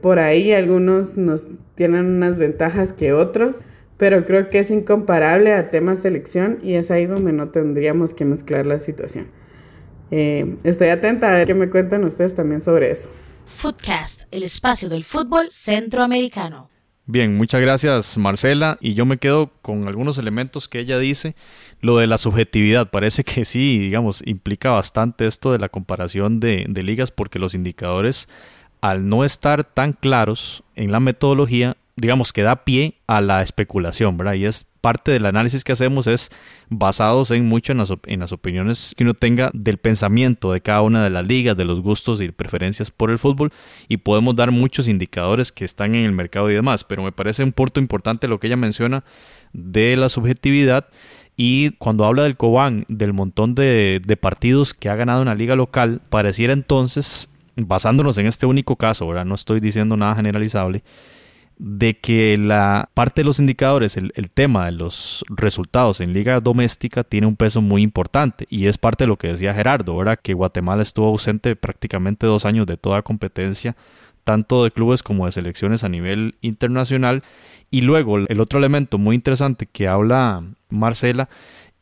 [0.00, 3.62] Por ahí algunos nos tienen unas ventajas que otros,
[4.00, 8.24] pero creo que es incomparable a tema selección y es ahí donde no tendríamos que
[8.24, 9.28] mezclar la situación.
[10.10, 13.10] Eh, estoy atenta a ver qué me cuentan ustedes también sobre eso.
[13.44, 16.70] Footcast, el espacio del fútbol centroamericano.
[17.04, 21.34] Bien, muchas gracias Marcela y yo me quedo con algunos elementos que ella dice.
[21.82, 26.64] Lo de la subjetividad, parece que sí, digamos, implica bastante esto de la comparación de,
[26.66, 28.30] de ligas porque los indicadores,
[28.80, 34.16] al no estar tan claros en la metodología, digamos que da pie a la especulación,
[34.16, 34.34] ¿verdad?
[34.34, 36.30] Y es parte del análisis que hacemos es
[36.70, 41.10] basados en mucho en las, opiniones que uno tenga del pensamiento de cada una de
[41.10, 43.52] las ligas, de los gustos y preferencias por el fútbol
[43.88, 47.44] y podemos dar muchos indicadores que están en el mercado y demás, pero me parece
[47.44, 49.04] un punto importante lo que ella menciona
[49.52, 50.88] de la subjetividad
[51.36, 55.54] y cuando habla del Cobán, del montón de, de partidos que ha ganado una liga
[55.54, 59.26] local, pareciera entonces, basándonos en este único caso, ¿verdad?
[59.26, 60.82] no estoy diciendo nada generalizable,
[61.62, 67.04] de que la parte de los indicadores, el, tema de los resultados en liga doméstica
[67.04, 70.32] tiene un peso muy importante y es parte de lo que decía Gerardo, ahora que
[70.32, 73.76] Guatemala estuvo ausente prácticamente dos años de toda competencia,
[74.24, 77.22] tanto de clubes como de selecciones a nivel internacional.
[77.70, 81.28] Y luego el otro elemento muy interesante que habla Marcela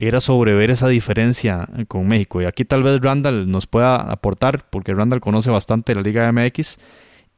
[0.00, 2.42] era sobre ver esa diferencia con México.
[2.42, 6.78] Y aquí tal vez Randall nos pueda aportar, porque Randall conoce bastante la Liga MX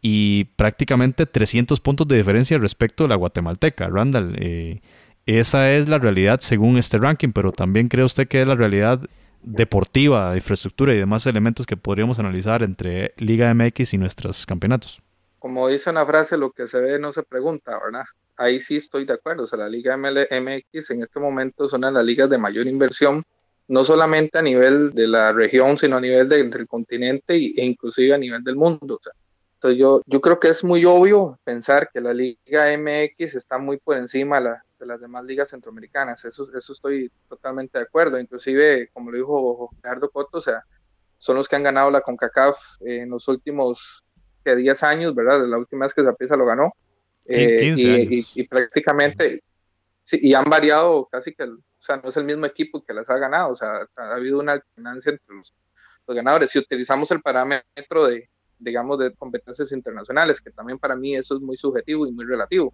[0.03, 3.89] y prácticamente 300 puntos de diferencia respecto a la guatemalteca.
[3.89, 4.81] Randall, eh,
[5.27, 9.01] esa es la realidad según este ranking, pero también cree usted que es la realidad
[9.43, 15.01] deportiva, infraestructura y demás elementos que podríamos analizar entre Liga MX y nuestros campeonatos.
[15.39, 18.05] Como dice una frase, lo que se ve no se pregunta, ¿verdad?
[18.37, 19.45] Ahí sí estoy de acuerdo.
[19.45, 23.23] O sea, la Liga MX en este momento de las ligas de mayor inversión,
[23.69, 28.19] no solamente a nivel de la región, sino a nivel del continente e inclusive a
[28.19, 28.97] nivel del mundo.
[28.97, 29.13] O sea,
[29.61, 33.77] entonces yo, yo creo que es muy obvio pensar que la Liga MX está muy
[33.77, 36.25] por encima de, las demás ligas centroamericanas.
[36.25, 38.19] Eso, eso estoy totalmente de acuerdo.
[38.19, 40.65] Inclusive, como lo dijo Gerardo Coto, o sea,
[41.19, 44.07] son los que han ganado la CONCACAF en los últimos
[44.47, 45.47] 10 años, ¿verdad?
[45.47, 46.73] La última vez que Zapisa lo ganó.
[47.27, 49.45] Eh, y, y, prácticamente,
[50.03, 53.11] sí, y han variado casi que, o sea, no es el mismo equipo que las
[53.11, 55.55] ha ganado, o sea, ha habido una alternancia entre los,
[56.07, 56.51] los ganadores.
[56.51, 61.41] Si utilizamos el parámetro de, digamos, de competencias internacionales, que también para mí eso es
[61.41, 62.73] muy subjetivo y muy relativo,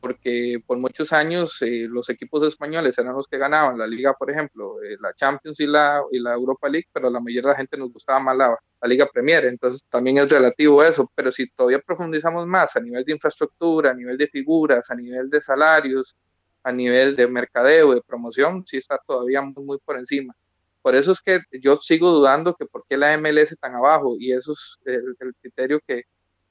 [0.00, 4.30] porque por muchos años eh, los equipos españoles eran los que ganaban la liga, por
[4.30, 7.56] ejemplo, eh, la Champions y la, y la Europa League, pero la mayoría de la
[7.56, 11.48] gente nos gustaba más la, la Liga Premier, entonces también es relativo eso, pero si
[11.50, 16.16] todavía profundizamos más a nivel de infraestructura, a nivel de figuras, a nivel de salarios,
[16.62, 20.34] a nivel de mercadeo, de promoción, sí está todavía muy, muy por encima.
[20.84, 24.32] Por eso es que yo sigo dudando que por qué la MLS tan abajo y
[24.32, 26.02] eso es el, criterio que,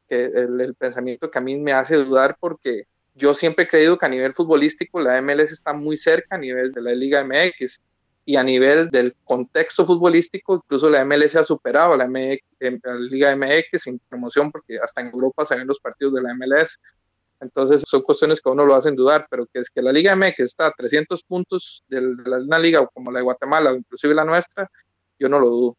[0.10, 4.10] el, pensamiento que a mí me hace dudar porque yo siempre he creído que a
[4.10, 7.80] nivel futbolístico la MLS está muy cerca a nivel de la Liga MX
[8.26, 12.96] y a nivel del contexto futbolístico incluso la MLS ha superado a la, MX, la
[12.96, 16.80] Liga MX en promoción porque hasta en Europa se ven los partidos de la MLS.
[17.44, 20.40] Entonces son cuestiones que uno lo hacen dudar, pero que es que la Liga MX
[20.40, 24.70] está a 300 puntos de, una liga como la de Guatemala o inclusive la nuestra,
[25.20, 25.78] yo no lo dudo.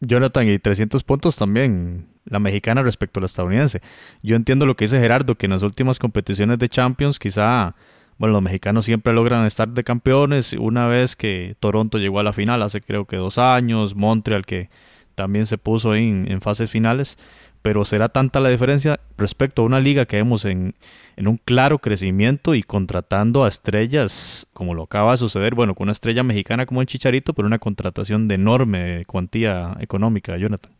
[0.00, 3.80] Jonathan, y 300 puntos también la mexicana respecto a la estadounidense.
[4.22, 7.74] Yo entiendo lo que dice Gerardo, que en las últimas competiciones de Champions quizá,
[8.18, 10.52] bueno, los mexicanos siempre logran estar de campeones.
[10.54, 14.70] Una vez que Toronto llegó a la final, hace creo que dos años, Montreal que
[15.14, 17.18] también se puso en, en fases finales,
[17.64, 20.74] pero será tanta la diferencia respecto a una liga que vemos en,
[21.16, 25.92] un claro crecimiento y contratando a estrellas como lo acaba de suceder, bueno, con una
[25.92, 30.72] estrella mexicana como el Chicharito, pero una contratación de enorme cuantía económica, Jonathan.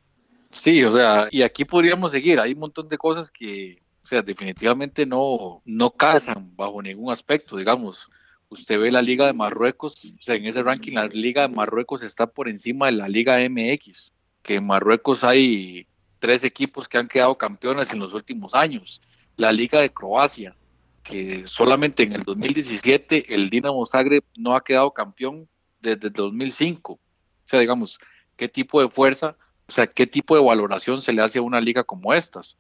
[0.51, 4.21] Sí, o sea, y aquí podríamos seguir, hay un montón de cosas que, o sea,
[4.21, 8.11] definitivamente no, no casan bajo ningún aspecto, digamos.
[8.51, 12.03] Usted ve la Liga de Marruecos, o sea, en ese ranking la Liga de Marruecos
[12.03, 15.87] está por encima de la Liga MX, que en Marruecos hay
[16.25, 19.03] tres equipos que han quedado campeones en los últimos años.
[19.37, 20.57] La Liga de Croacia,
[21.03, 25.47] que solamente en el 2017 el Dinamo Zagreb no ha quedado campeón
[25.83, 26.95] desde el 2005.
[26.95, 27.01] O
[27.45, 27.99] sea, digamos,
[28.39, 29.37] ¿qué tipo de fuerza,
[29.69, 32.57] o sea, qué tipo de valoración se le hace a una liga como estas?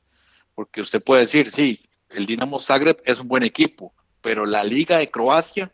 [0.54, 4.98] Porque usted puede decir, sí, el Dinamo Zagreb es un buen equipo, pero la Liga
[4.98, 5.72] de Croacia,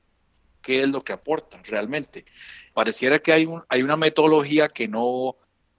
[0.62, 2.24] ¿qué es lo que aporta realmente?
[2.72, 5.34] Pareciera que hay, un, hay una metodología que no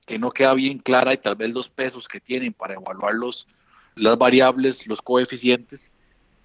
[0.06, 3.48] que no queda bien clara y tal vez los pesos que tienen para evaluar los,
[3.96, 5.92] las variables, los coeficientes,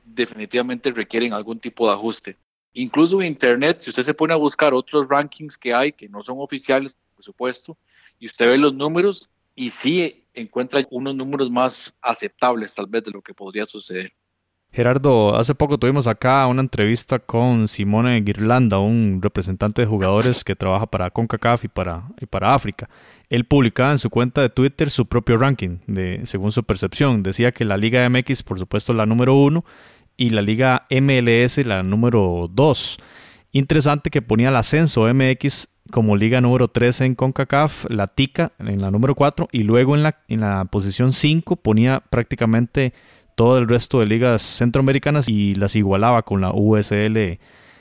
[0.05, 2.37] definitivamente requieren algún tipo de ajuste.
[2.75, 6.23] Incluso en Internet, si usted se pone a buscar otros rankings que hay, que no
[6.23, 7.77] son oficiales, por supuesto,
[8.19, 13.11] y usted ve los números y sí encuentra unos números más aceptables tal vez de
[13.11, 14.13] lo que podría suceder.
[14.77, 20.55] Gerardo, hace poco tuvimos acá una entrevista con Simone Guirlanda, un representante de jugadores que
[20.55, 22.91] trabaja para CONCACAF y para, y para África.
[23.31, 27.23] Él publicaba en su cuenta de Twitter su propio ranking, de, según su percepción.
[27.23, 29.65] Decía que la Liga MX, por supuesto, la número uno,
[30.19, 32.99] y la Liga MLS, la número dos.
[33.53, 38.83] Interesante que ponía el ascenso MX como liga número 13 en CONCACAF, la TICA en
[38.83, 42.93] la número 4 y luego en la, en la posición 5 ponía prácticamente
[43.37, 47.39] todo el resto de ligas centroamericanas y las igualaba con la USL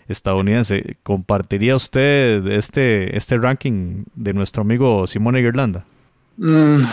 [0.08, 0.98] estadounidense.
[1.02, 5.86] ¿Compartiría usted este, este ranking de nuestro amigo Simone Irlanda?
[6.38, 6.84] Mm,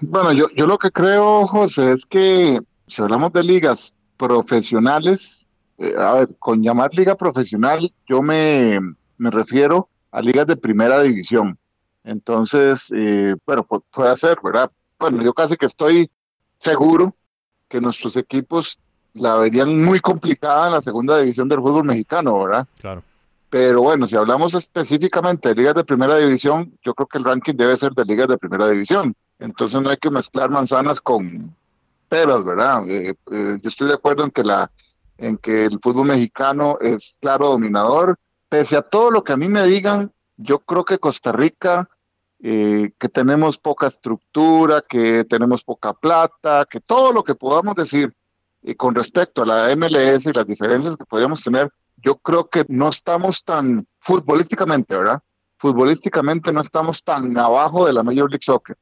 [0.00, 5.44] bueno, yo, yo lo que creo, José, es que si hablamos de ligas profesionales,
[5.78, 8.78] eh, a ver, con llamar liga profesional, yo me,
[9.18, 11.58] me refiero a ligas de primera división.
[12.04, 14.70] Entonces, eh, bueno, puede ser, ¿verdad?
[14.98, 16.08] Bueno, yo casi que estoy
[16.58, 17.12] seguro
[17.68, 18.78] que nuestros equipos
[19.14, 22.66] la verían muy complicada en la segunda división del fútbol mexicano, ¿verdad?
[22.80, 23.02] Claro.
[23.48, 27.54] Pero bueno, si hablamos específicamente de ligas de primera división, yo creo que el ranking
[27.54, 29.14] debe ser de ligas de primera división.
[29.38, 31.54] Entonces no hay que mezclar manzanas con
[32.08, 32.88] peras, ¿verdad?
[32.88, 34.70] Eh, eh, yo estoy de acuerdo en que la
[35.18, 38.18] en que el fútbol mexicano es claro dominador.
[38.48, 41.88] Pese a todo lo que a mí me digan, yo creo que Costa Rica
[42.42, 48.12] eh, que tenemos poca estructura, que tenemos poca plata, que todo lo que podamos decir
[48.62, 52.66] y con respecto a la MLS y las diferencias que podríamos tener, yo creo que
[52.68, 55.22] no estamos tan futbolísticamente, ¿verdad?
[55.56, 58.76] Futbolísticamente no estamos tan abajo de la Major League Soccer.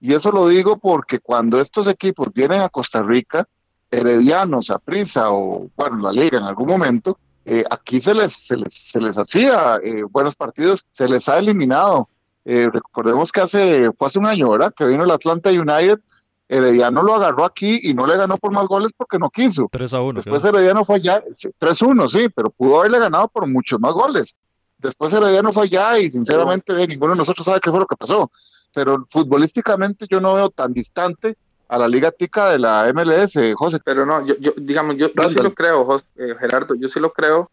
[0.00, 3.48] Y eso lo digo porque cuando estos equipos vienen a Costa Rica,
[3.90, 8.56] Heredianos, a Prisa o, bueno, la Liga en algún momento, eh, aquí se les, se
[8.56, 12.08] les, se les hacía eh, buenos partidos, se les ha eliminado
[12.44, 14.72] eh, recordemos que hace, fue hace un año, ¿verdad?
[14.74, 16.00] Que vino el Atlanta United,
[16.48, 19.68] Herediano lo agarró aquí y no le ganó por más goles porque no quiso.
[19.70, 20.12] 3 a 1.
[20.14, 24.36] Después Herediano fue allá, 3-1, sí, pero pudo haberle ganado por muchos más goles.
[24.76, 28.30] Después Herediano fue allá y sinceramente ninguno de nosotros sabe qué fue lo que pasó.
[28.74, 31.36] Pero futbolísticamente yo no veo tan distante
[31.68, 33.78] a la Liga Tica de la MLS, José.
[33.82, 37.12] Pero no, yo, yo digamos, yo, sí lo creo, José, eh, Gerardo, yo sí lo
[37.12, 37.50] creo,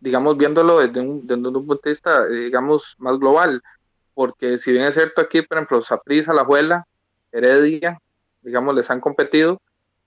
[0.00, 3.62] digamos, viéndolo desde un, desde un punto de vista, eh, digamos, más global
[4.14, 6.86] porque si bien es cierto aquí, por ejemplo, Saprissa, La Juela,
[7.30, 7.98] Heredia,
[8.42, 9.60] digamos, les han competido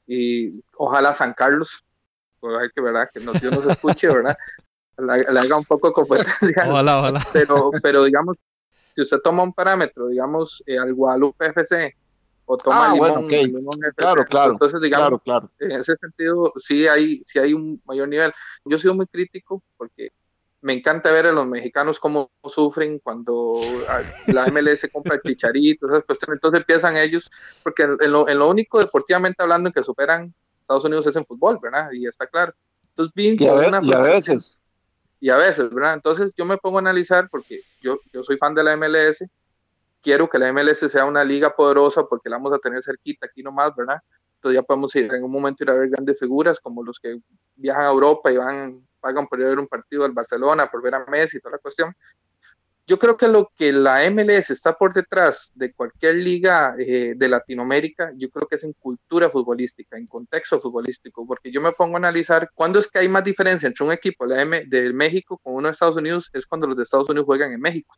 [0.08, 1.84] y ojalá San Carlos,
[2.40, 3.10] pues que, ¿verdad?
[3.12, 4.38] que Dios nos escuche, ¿verdad?
[4.98, 6.64] Le, haga un poco competencia.
[6.70, 7.28] Ojalá, ojalá.
[7.34, 8.38] Pero, pero digamos,
[8.94, 11.96] si usted toma un parámetro, digamos, eh, al Guadalupe FC
[12.46, 13.28] o toma ah, Limón,
[13.96, 15.52] claro, claro, entonces digamos, claro, claro.
[15.60, 18.32] en ese sentido sí hay, sí hay un mayor nivel.
[18.64, 20.12] Yo he sido muy crítico porque
[20.66, 23.62] me encanta ver a los mexicanos cómo sufren cuando
[24.26, 26.38] la MLS compra el chicharito, esas cuestiones.
[26.38, 27.30] Entonces empiezan ellos,
[27.62, 31.92] porque en lo, único deportivamente hablando que superan Estados Unidos es en fútbol, ¿verdad?
[31.92, 32.56] Y está claro.
[32.90, 34.58] Entonces, bien, y, a, veces.
[35.20, 35.94] Y a veces, ¿verdad?
[35.94, 39.24] Entonces yo me pongo a analizar, porque yo, yo soy fan de la MLS,
[40.02, 43.44] quiero que la MLS sea una liga poderosa porque la vamos a tener cerquita aquí
[43.44, 44.00] nomás, ¿verdad?
[44.38, 47.20] Entonces ya podemos ir en un momento ir a ver grandes figuras como los que
[47.56, 50.82] viajan a Europa y van pagan por ir a ver un partido del Barcelona, por
[50.82, 51.96] ver a Messi toda la cuestión.
[52.88, 57.30] Yo creo que lo que la MLS está por detrás de cualquier liga eh, de
[57.30, 61.96] Latinoamérica, yo creo que es en cultura futbolística, en contexto futbolístico, porque yo me pongo
[61.96, 65.38] a analizar cuándo es que hay más diferencia entre un equipo la M de México
[65.38, 67.96] con uno de Estados Unidos, es cuando los de Estados Unidos juegan en México.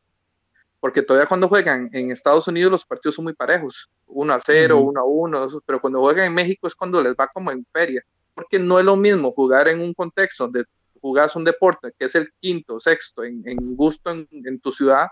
[0.81, 4.77] Porque todavía cuando juegan en Estados Unidos los partidos son muy parejos, 1 a 0,
[4.77, 8.03] 1 a 1, pero cuando juegan en México es cuando les va como en feria,
[8.33, 10.63] porque no es lo mismo jugar en un contexto de
[11.07, 13.41] jugás un deporte que es el quinto, sexto en,
[13.75, 15.07] gusto en, tu ciudad,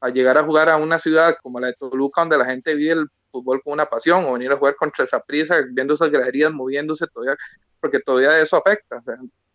[0.00, 2.92] a llegar a jugar a una ciudad como la de Toluca, donde la gente vive
[2.92, 6.52] el fútbol con una pasión, o venir a jugar contra esa prisa, viendo esas graderías
[6.52, 7.36] moviéndose todavía,
[7.80, 9.00] porque todavía eso afecta.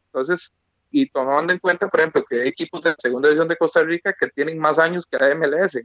[0.06, 0.54] Entonces,
[0.92, 4.16] y tomando en cuenta, por ejemplo, que hay equipos de segunda división de Costa Rica
[4.18, 5.78] que tienen más años que la MLS,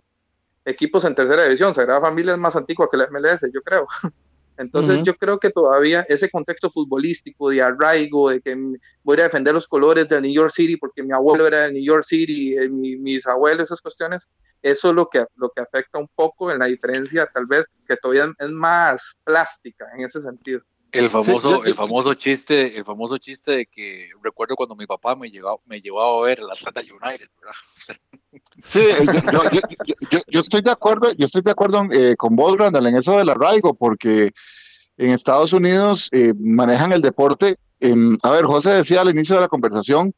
[0.65, 3.87] equipos en tercera división, Sagrada Familia es más antigua que la MLS, yo creo.
[4.59, 8.57] Entonces yo creo que todavía ese contexto futbolístico de arraigo, de que
[9.03, 11.85] voy a defender los colores de New York City porque mi abuelo era de New
[11.85, 14.29] York City, eh, mis abuelos, esas cuestiones,
[14.63, 17.97] eso es lo que, lo que afecta un poco en la diferencia, tal vez que
[17.97, 20.63] todavía es más plástica en ese sentido.
[20.99, 25.31] El famoso, el famoso chiste, el famoso chiste de que recuerdo cuando mi papá me
[25.31, 27.29] llevaba, me llevaba a ver la Santa United,
[28.65, 28.81] Sí,
[30.29, 33.29] yo, estoy de acuerdo, yo estoy de acuerdo eh, con vos, Randall, en eso del
[33.29, 34.33] arraigo, porque
[34.97, 39.43] en Estados Unidos eh, manejan el deporte em, a ver, José decía al inicio de
[39.43, 40.15] la conversación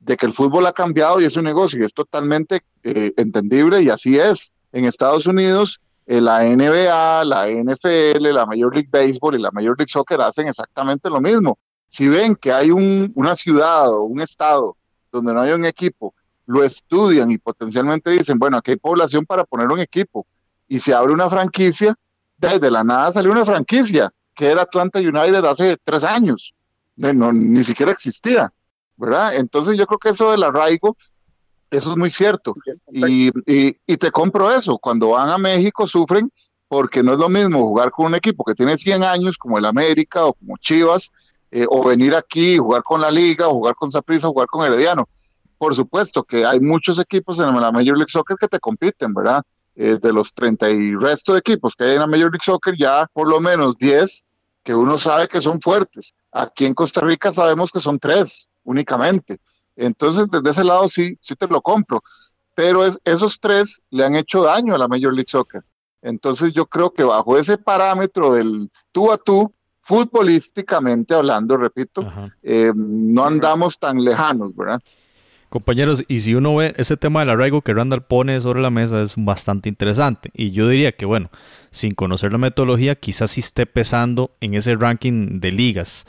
[0.00, 3.82] de que el fútbol ha cambiado y es un negocio y es totalmente eh, entendible
[3.82, 4.52] y así es.
[4.72, 9.76] En Estados Unidos, eh, la NBA, la NFL, la Major League Baseball y la Major
[9.76, 11.58] League Soccer hacen exactamente lo mismo.
[11.86, 14.76] Si ven que hay un, una ciudad o un estado
[15.12, 16.14] donde no hay un equipo,
[16.46, 20.26] lo estudian y potencialmente dicen, bueno, aquí hay población para poner un equipo
[20.66, 21.94] y se abre una franquicia,
[22.38, 26.54] desde la nada salió una franquicia, que era Atlanta United hace tres años,
[26.96, 28.50] no, ni siquiera existía,
[28.96, 29.34] ¿verdad?
[29.36, 30.96] Entonces yo creo que eso del arraigo,
[31.70, 32.54] eso es muy cierto.
[32.92, 36.30] Y, y, te compro eso, cuando van a México sufren
[36.68, 39.64] porque no es lo mismo jugar con un equipo que tiene 100 años, como el
[39.64, 41.10] América o como Chivas,
[41.50, 45.08] eh, o venir aquí, jugar con la Liga, o jugar con Saprissa, jugar con Herediano.
[45.56, 49.42] Por supuesto que hay muchos equipos en la Major League Soccer que te compiten, ¿verdad?
[49.74, 52.74] Eh, de los 30 y resto de equipos que hay en la Major League Soccer,
[52.76, 54.24] ya por lo menos 10
[54.62, 56.14] que uno sabe que son fuertes.
[56.30, 59.38] Aquí en Costa Rica sabemos que son tres únicamente.
[59.78, 62.02] Entonces, desde ese lado sí, sí te lo compro.
[62.54, 65.62] Pero es, esos tres le han hecho daño a la Major League Soccer.
[66.02, 72.06] Entonces yo creo que bajo ese parámetro del tú a tú, futbolísticamente hablando, repito,
[72.42, 74.82] eh, no andamos tan lejanos, ¿verdad?
[75.48, 79.00] Compañeros, y si uno ve ese tema del arraigo que Randall pone sobre la mesa
[79.00, 80.30] es bastante interesante.
[80.34, 81.30] Y yo diría que, bueno,
[81.70, 86.04] sin conocer la metodología, quizás sí esté pesando en ese ranking de ligas.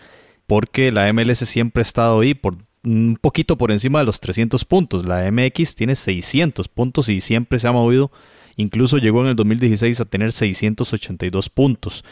[0.45, 4.65] Porque la MLS siempre ha estado ahí por un poquito por encima de los 300
[4.65, 5.05] puntos.
[5.05, 8.11] La MX tiene 600 puntos y siempre se ha movido.
[8.55, 12.03] Incluso llegó en el 2016 a tener 682 puntos.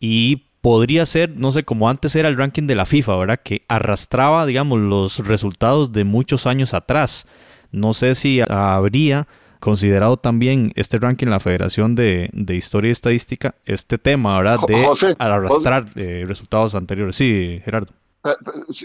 [0.00, 3.40] Y podría ser, no sé, como antes era el ranking de la FIFA, ¿verdad?
[3.44, 7.26] Que arrastraba, digamos, los resultados de muchos años atrás.
[7.70, 9.26] No sé si habría
[9.60, 14.58] considerado también este ranking la Federación de, Historia y Estadística, este tema, ¿verdad?
[14.66, 17.16] De arrastrar eh, resultados anteriores.
[17.16, 17.92] Sí, Gerardo.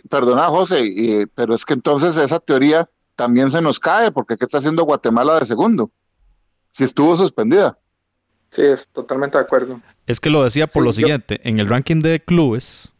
[0.09, 4.59] Perdona, José, pero es que entonces esa teoría también se nos cae, porque ¿qué está
[4.59, 5.91] haciendo Guatemala de segundo?
[6.71, 7.77] Si estuvo suspendida.
[8.49, 9.79] Sí, es totalmente de acuerdo.
[10.07, 12.91] Es que lo decía por lo siguiente, en el ranking de clubes,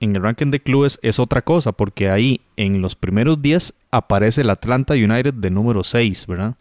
[0.00, 4.42] en el ranking de clubes es otra cosa, porque ahí en los primeros 10 aparece
[4.42, 6.54] el Atlanta United de número 6, ¿verdad?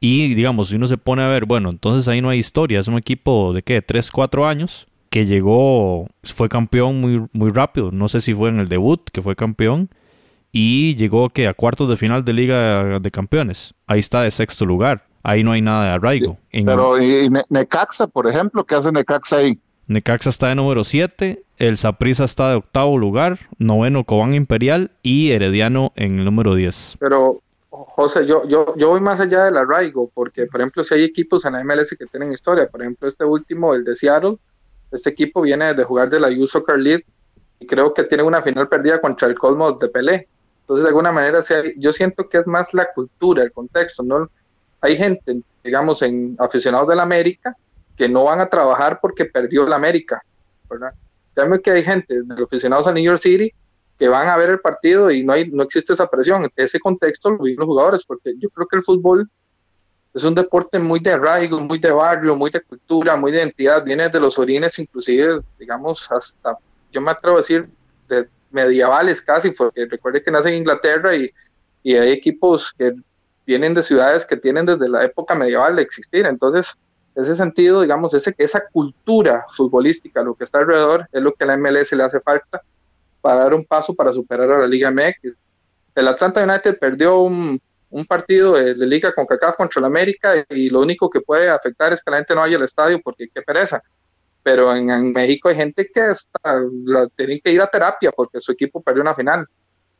[0.00, 2.88] Y digamos, si uno se pone a ver, bueno, entonces ahí no hay historia, es
[2.88, 8.08] un equipo de qué, 3, 4 años, que llegó, fue campeón muy, muy rápido, no
[8.08, 9.90] sé si fue en el debut que fue campeón,
[10.52, 14.64] y llegó que a cuartos de final de Liga de Campeones, ahí está de sexto
[14.64, 16.38] lugar ahí no hay nada de arraigo.
[16.50, 18.64] Pero ¿y Necaxa, por ejemplo?
[18.64, 19.58] ¿Qué hace Necaxa ahí?
[19.86, 25.30] Necaxa está de número 7, el Saprissa está de octavo lugar, noveno Cobán Imperial y
[25.32, 26.96] Herediano en el número 10.
[27.00, 31.04] Pero, José, yo, yo, yo voy más allá del arraigo, porque, por ejemplo, si hay
[31.04, 34.36] equipos en la MLS que tienen historia, por ejemplo, este último, el de Seattle,
[34.90, 37.04] este equipo viene de jugar de la U Soccer League
[37.60, 40.28] y creo que tiene una final perdida contra el Cosmos de Pelé.
[40.60, 41.42] Entonces, de alguna manera,
[41.76, 44.28] yo siento que es más la cultura, el contexto, no,
[44.80, 47.56] hay gente, digamos, en aficionados del América
[47.96, 50.22] que no van a trabajar porque perdió el América,
[50.68, 50.92] ¿verdad?
[51.34, 53.52] Créanme que hay gente de los aficionados a New York City
[53.98, 56.48] que van a ver el partido y no hay no existe esa presión.
[56.54, 59.28] Ese contexto lo viven los jugadores, porque yo creo que el fútbol
[60.14, 63.84] es un deporte muy de arraigo, muy de barrio, muy de cultura, muy de identidad,
[63.84, 66.56] viene de los orines, inclusive, digamos, hasta,
[66.92, 67.68] yo me atrevo a decir,
[68.08, 71.30] de medievales casi, porque recuerde que nace en Inglaterra y,
[71.82, 72.94] y hay equipos que
[73.46, 76.26] vienen de ciudades que tienen desde la época medieval de existir.
[76.26, 76.76] Entonces,
[77.14, 81.46] ese sentido, digamos, ese, esa cultura futbolística, lo que está alrededor, es lo que a
[81.48, 82.62] la MLS le hace falta
[83.20, 85.34] para dar un paso para superar a la Liga MX.
[85.94, 87.60] El Atlanta United perdió un,
[88.04, 92.02] partido de, Liga con CACAF contra el América y lo único que puede afectar es
[92.02, 93.82] que la gente no vaya al estadio porque qué pereza.
[94.42, 98.52] Pero en, México hay gente que está, la, tienen que ir a terapia porque su
[98.52, 99.46] equipo perdió una final.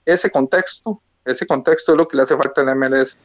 [0.05, 3.17] Ese contexto, ese contexto es lo que le hace falta a la MLS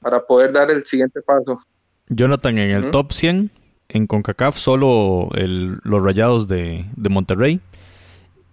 [0.00, 1.60] para poder dar el siguiente paso.
[2.08, 3.50] Jonathan, en el top 100,
[3.88, 7.60] en CONCACAF, solo los rayados de, Monterrey.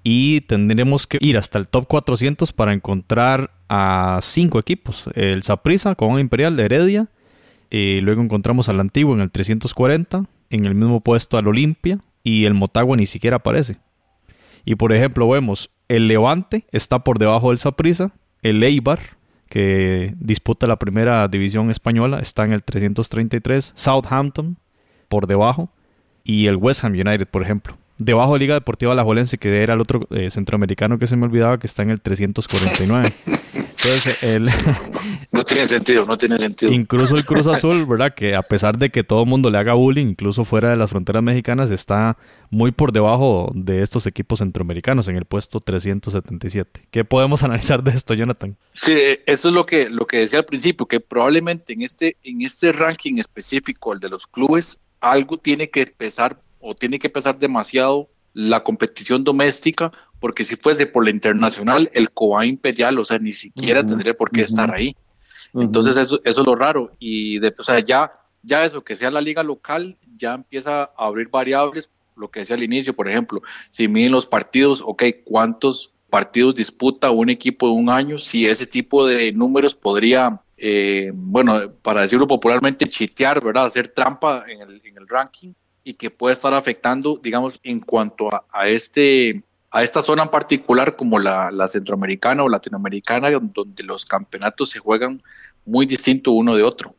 [0.04, 5.10] Y tendremos que ir hasta el top 400 para encontrar a cinco equipos.
[5.14, 7.08] El Saprissa, con Imperial, Heredia.
[7.70, 10.26] y luego encontramos al Antiguo en el 340.
[10.50, 12.00] En el mismo puesto al Olimpia.
[12.24, 13.78] Y el Motagua ni siquiera aparece.
[14.66, 18.12] Y por ejemplo, vemos el Levante está por debajo del Saprissa.
[18.42, 19.00] El Eibar
[19.50, 23.74] que disputa la primera división española, está en el 333.
[23.76, 24.58] Southampton,
[25.08, 25.70] por debajo.
[26.24, 27.78] Y el West Ham United, por ejemplo.
[27.98, 31.58] Debajo de Liga Deportiva Alajuelense, que era el otro eh, centroamericano que se me olvidaba,
[31.60, 33.12] que está en el 349.
[33.54, 34.50] Entonces, el...
[35.32, 36.72] no, tiene sentido, no tiene sentido.
[36.72, 38.14] Incluso el Cruz Azul, ¿verdad?
[38.14, 40.92] Que a pesar de que todo el mundo le haga bullying, incluso fuera de las
[40.92, 42.18] fronteras mexicanas, está
[42.50, 46.88] muy por debajo de estos equipos centroamericanos, en el puesto 377.
[46.92, 48.56] ¿Qué podemos analizar de esto, Jonathan?
[48.74, 48.96] Sí,
[49.26, 52.72] eso es lo que, lo que decía al principio, que probablemente en este, en este
[52.72, 58.10] ranking específico, el de los clubes, algo tiene que pesar o tiene que pesar demasiado
[58.34, 63.32] la competición doméstica, porque si fuese por la internacional, el COA imperial, o sea, ni
[63.32, 64.96] siquiera tendría por qué estar ahí.
[65.54, 66.92] Entonces, eso, eso, es lo raro.
[67.00, 68.12] Y, de, o sea, ya,
[68.44, 72.56] ya eso, que sea la liga local, ya empieza a abrir variables, lo que decía
[72.56, 77.74] al inicio, por ejemplo, si miden los partidos, ok, ¿cuántos partidos disputa un equipo de
[77.74, 78.20] un año?
[78.20, 83.66] Si ese tipo de números podría, eh, bueno, para decirlo popularmente, chitear, ¿verdad?
[83.66, 85.54] Hacer trampa en el, en el ranking
[85.88, 90.98] y que puede estar afectando, digamos, en cuanto a, este a esta zona en particular
[90.98, 95.24] como la, centroamericana o latinoamericana, donde los campeonatos se juegan
[95.66, 96.94] muy distinto uno de otro.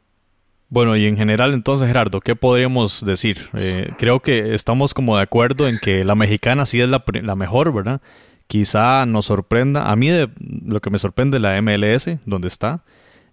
[0.70, 3.50] Bueno, y en general entonces, Gerardo, ¿qué podríamos decir?
[3.58, 7.34] Eh, creo que estamos como de acuerdo en que la mexicana sí es la, la
[7.34, 8.00] mejor, ¿verdad?
[8.46, 10.08] Quizá nos sorprenda, a mí
[10.64, 12.84] lo que me sorprende la MLS, donde está,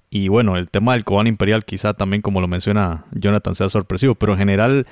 [0.10, 4.16] y bueno, el tema del Cobán Imperial quizá también, como lo menciona Jonathan, sea sorpresivo,
[4.16, 4.88] pero en general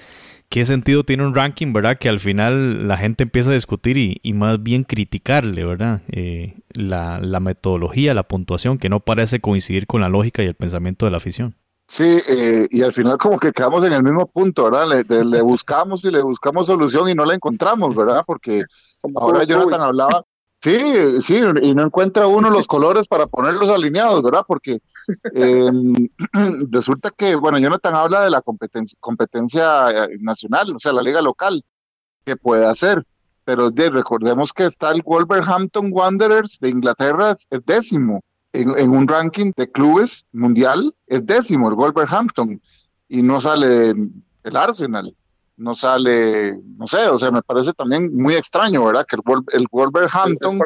[0.49, 1.97] ¿qué sentido tiene un ranking, verdad?
[1.97, 6.01] Que al final la gente empieza a discutir y, más bien criticarle, ¿verdad?
[6.11, 11.05] Eh, la, metodología, la puntuación, que no parece coincidir con la lógica y el pensamiento
[11.05, 11.55] de la afición.
[11.87, 15.03] Sí, eh, y al final como que quedamos en el mismo punto, ¿verdad?
[15.07, 18.23] Le, buscamos y le buscamos solución y no la encontramos, ¿verdad?
[18.25, 18.63] Porque
[19.15, 20.23] ahora Jonathan hablaba,
[20.63, 24.45] Sí, sí, y no encuentra uno los colores para ponerlos alineados, ¿verdad?
[24.47, 24.79] Porque
[25.33, 26.07] em,
[26.71, 31.21] resulta que, bueno, Jonathan habla de la competencia, competencia eh, nacional, o sea, la liga
[31.21, 31.65] local,
[32.23, 33.05] que puede hacer,
[33.43, 38.21] pero recordemos que está el Wolverhampton Wanderers de Inglaterra, es décimo,
[38.53, 42.61] en, un ranking de clubes mundial, es décimo el Wolverhampton,
[43.09, 45.13] y no sale el Arsenal
[45.55, 49.05] no sale, no sé, o sea, me parece también muy extraño, ¿verdad?
[49.05, 50.59] Que el, el Wolverhampton...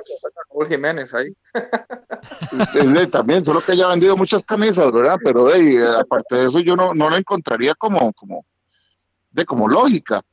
[0.68, 1.32] Jiménez ahí.
[3.12, 5.18] también, solo que haya vendido muchas camisas, ¿verdad?
[5.24, 8.44] Pero de, aparte de eso, yo no, no lo encontraría como, como,
[9.30, 10.24] de como lógica.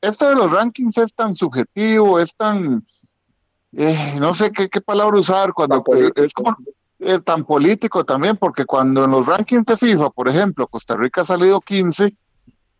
[0.00, 2.84] Esto de los rankings es tan subjetivo, es tan,
[3.72, 5.82] eh, no sé qué, qué palabra usar, cuando
[6.14, 6.56] es como
[6.98, 11.22] es tan político también, porque cuando en los rankings de FIFA, por ejemplo, Costa Rica
[11.22, 12.14] ha salido 15,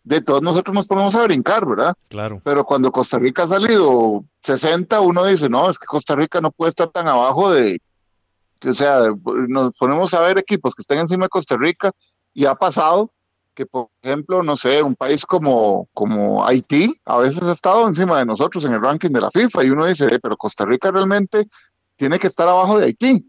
[0.06, 1.92] de todos nosotros nos ponemos a brincar, ¿verdad?
[2.08, 2.40] Claro.
[2.44, 6.52] Pero cuando Costa Rica ha salido 60, uno dice, no, es que Costa Rica no
[6.52, 7.80] puede estar tan abajo de,
[8.64, 9.00] o sea,
[9.48, 11.90] nos ponemos a ver equipos que estén encima de Costa Rica
[12.32, 13.10] y ha pasado
[13.52, 18.18] que, por ejemplo, no sé, un país como, como Haití a veces ha estado encima
[18.20, 20.92] de nosotros en el ranking de la FIFA y uno dice, eh, pero Costa Rica
[20.92, 21.48] realmente
[21.96, 23.28] tiene que estar abajo de Haití.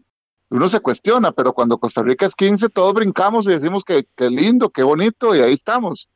[0.50, 4.30] Uno se cuestiona, pero cuando Costa Rica es 15, todos brincamos y decimos que, que
[4.30, 6.08] lindo, qué bonito, y ahí estamos.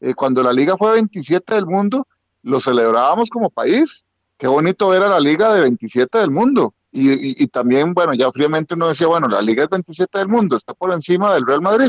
[0.00, 2.06] Eh, cuando la liga fue 27 del mundo,
[2.42, 4.04] lo celebrábamos como país.
[4.38, 6.74] Qué bonito ver a la liga de 27 del mundo.
[6.92, 10.74] Y, también, bueno, ya fríamente uno decía, bueno, la liga es 27 del mundo, está
[10.74, 11.88] por encima del Real Madrid,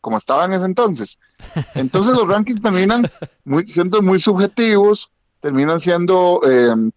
[0.00, 1.18] como estaba en ese entonces.
[1.74, 3.10] Entonces los rankings terminan
[3.44, 6.90] muy, siendo muy subjetivos, terminan siendo em,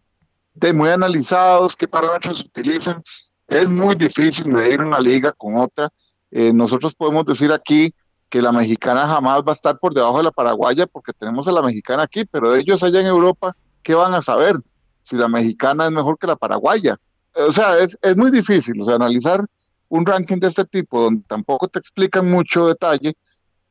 [0.73, 3.03] muy analizados, qué parámetros utilizan.
[3.47, 5.91] Es muy difícil medir una liga con otra.
[6.31, 7.93] Eh, nosotros podemos decir aquí
[8.31, 11.51] que la mexicana jamás va a estar por debajo de la paraguaya porque tenemos a
[11.51, 14.57] la mexicana aquí, pero ellos allá en Europa, ¿qué van a saber
[15.03, 16.97] si la mexicana es mejor que la paraguaya?
[17.35, 19.45] O sea, es, es muy difícil, o sea, analizar
[19.89, 23.15] un ranking de este tipo donde tampoco te explican mucho detalle,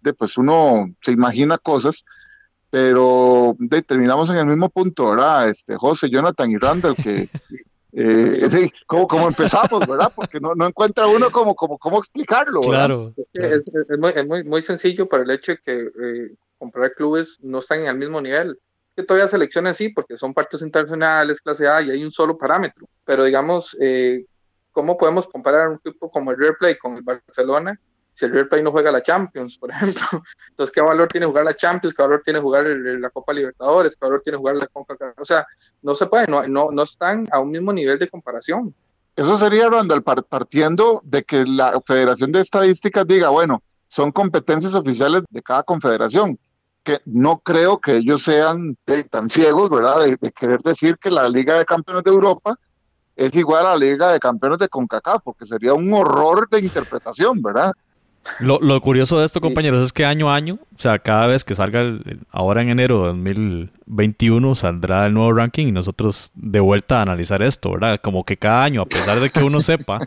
[0.03, 2.05] de pues uno se imagina cosas,
[2.69, 3.57] pero
[3.87, 5.49] terminamos en el mismo punto, ¿verdad?
[5.49, 7.31] Este, José, Jonathan y Randall, que
[7.93, 10.13] eh, como, empezamos, ¿verdad?
[10.15, 12.61] Porque no, no encuentra uno como, como cómo explicarlo.
[12.63, 13.15] Claro.
[13.33, 13.63] Es,
[13.99, 17.87] muy, es muy, muy, sencillo para el hecho de que eh, comprar clubes no están
[17.87, 18.59] al mismo nivel.
[18.97, 22.87] Que todavía seleccionan sí, porque son partes internacionales, clase A, y hay un solo parámetro.
[23.05, 24.25] Pero digamos, eh,
[24.73, 27.81] ¿cómo podemos comparar un equipo como el Real Play con el Barcelona?
[28.21, 30.03] Si el Real Play no juega la Champions, por ejemplo.
[30.51, 31.95] Entonces, ¿qué valor tiene jugar la Champions?
[31.95, 33.97] ¿Qué valor tiene jugar la Copa Libertadores?
[33.97, 35.19] ¿Qué valor tiene jugar la CONCACAF?
[35.19, 35.47] O sea,
[35.83, 38.75] no se puede, no, no, no están a un mismo nivel de comparación.
[39.17, 45.23] Eso sería, Randall, partiendo de que la Federación de Estadísticas diga, bueno, son competencias oficiales
[45.31, 46.39] de cada confederación,
[46.85, 48.77] que no creo que ellos sean
[49.11, 52.59] tan ciegos, ¿verdad?, de, de, querer decir que la Liga de Campeones de Europa
[53.17, 57.43] es igual a la Liga de Campeones de CONCACAF, porque sería un horror de interpretación,
[57.43, 57.73] ¿verdad?
[58.39, 61.43] Lo, lo, curioso de esto, compañeros, es que año a año, o sea, cada vez
[61.43, 66.61] que salga, el, ahora en enero de 2021, saldrá el nuevo ranking y nosotros de
[66.61, 67.99] vuelta a analizar esto, ¿verdad?
[68.01, 69.99] Como que cada año, a pesar de que uno sepa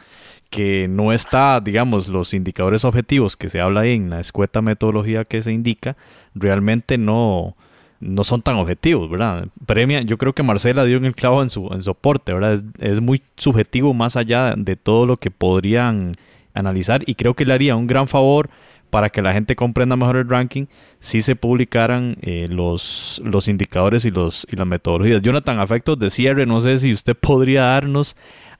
[0.49, 5.26] que no está, digamos, los indicadores objetivos que se habla ahí en la escueta metodología
[5.26, 5.97] que se indica,
[6.36, 7.55] realmente no,
[7.99, 9.47] no son tan objetivos, ¿verdad?
[9.66, 12.53] Premia, yo creo que Marcela dio en el clavo en su en soporte, ¿verdad?
[12.53, 16.14] Es, es, muy subjetivo más allá de todo lo que podrían
[16.53, 18.49] analizar y creo que le haría un gran favor
[18.89, 20.67] para que la gente comprenda mejor el ranking
[20.99, 25.21] si se publicaran eh, los, los indicadores y, los, y las metodologías.
[25.23, 28.15] Jonathan, afectos de cierre, no sé si usted podría darnos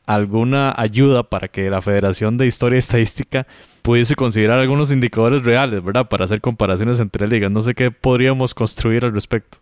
[0.06, 3.48] alguna ayuda para que la Federación de Historia y Estadística
[3.84, 6.10] pudiese considerar algunos indicadores reales, ¿verdad?
[6.10, 7.52] Para hacer comparaciones entre ligas.
[7.52, 9.60] No sé qué podríamos construir al respecto.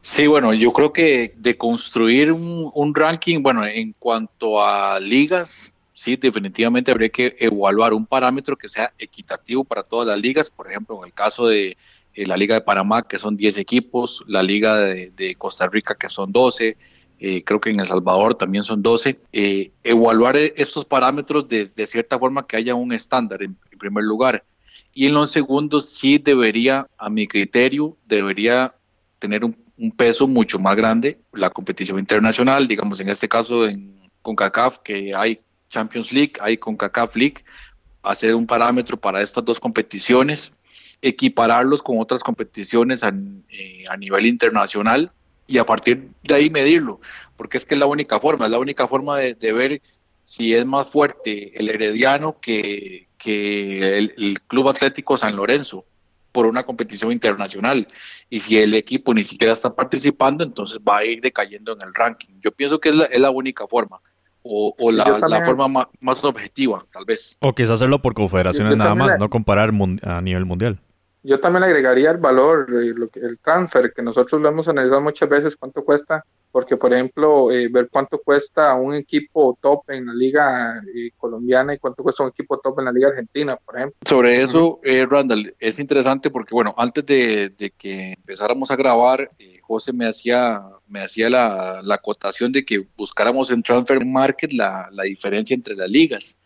[0.00, 5.74] Sí, bueno, yo creo que de construir un, un ranking, bueno, en cuanto a ligas,
[5.98, 10.48] sí, definitivamente habría que evaluar un parámetro que sea equitativo para todas las ligas.
[10.48, 11.76] Por ejemplo, en el caso de
[12.14, 16.08] eh, la Liga de Panamá, que son 10 equipos, la Liga de, Costa Rica, que
[16.08, 16.76] son 12,
[17.18, 21.66] eh, creo que en El Salvador también son 12, eh, evaluar e-, estos parámetros de,
[21.84, 24.44] cierta forma que haya un estándar en, en, primer lugar.
[24.94, 28.72] Y en los segundos sí debería, a mi criterio, debería
[29.18, 33.98] tener un, un, peso mucho más grande la competición internacional, digamos en este caso en
[34.22, 37.44] CONCACAF, que hay Champions League, hay CONCACAF League,
[38.02, 40.52] hacer un parámetro para estas dos competiciones,
[41.02, 43.12] equipararlos con otras competiciones a,
[43.50, 45.12] eh, a nivel internacional
[45.46, 47.00] y a partir de ahí medirlo,
[47.36, 49.82] porque es que es la única forma, es la única forma de, de ver
[50.22, 55.86] si es más fuerte el Herediano que, que el, el, Club Atlético San Lorenzo
[56.32, 57.88] por una competición internacional.
[58.28, 61.94] Y si el equipo ni siquiera está participando, entonces va a ir decayendo en el
[61.94, 62.34] ranking.
[62.44, 64.00] Yo pienso que es la, es la única forma.
[64.50, 67.36] O, o la, también, la, forma más, más, objetiva, tal vez.
[67.40, 69.72] O quizás hacerlo por confederaciones nada más, la, no comparar
[70.02, 70.80] a nivel mundial
[71.22, 75.56] yo también agregaría el valor, eh, el transfer, que nosotros lo hemos analizado muchas veces,
[75.56, 80.82] cuánto cuesta, porque por ejemplo, eh, ver cuánto cuesta un equipo top en la liga
[80.94, 83.98] eh, colombiana y cuánto cuesta un equipo top en la liga argentina, por ejemplo.
[84.02, 89.30] Sobre eso, eh, Randall, es interesante porque, bueno, antes de, de que empezáramos a grabar,
[89.62, 94.88] José me hacía, me hacía la, la acotación de que buscáramos en Transfer Market la,
[94.92, 96.36] la diferencia entre las ligas.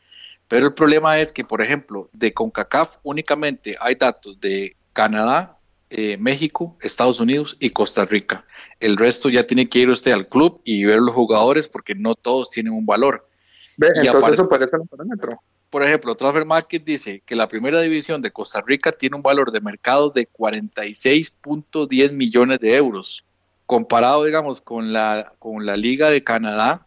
[0.52, 5.56] Pero el problema es que, por ejemplo, de CONCACAF únicamente hay datos de Canadá,
[5.88, 8.44] eh, México, Estados Unidos y Costa Rica.
[8.78, 12.14] El resto ya tiene que ir usted al club y ver los jugadores porque no
[12.14, 13.26] todos tienen un valor.
[13.78, 15.40] Ve, y entonces eso parece un parámetro.
[15.70, 19.52] Por ejemplo, Transfer Market dice que la primera división de Costa Rica tiene un valor
[19.52, 23.24] de mercado de 46.10 millones de euros.
[23.64, 26.86] Comparado, digamos, con la, con la Liga de Canadá,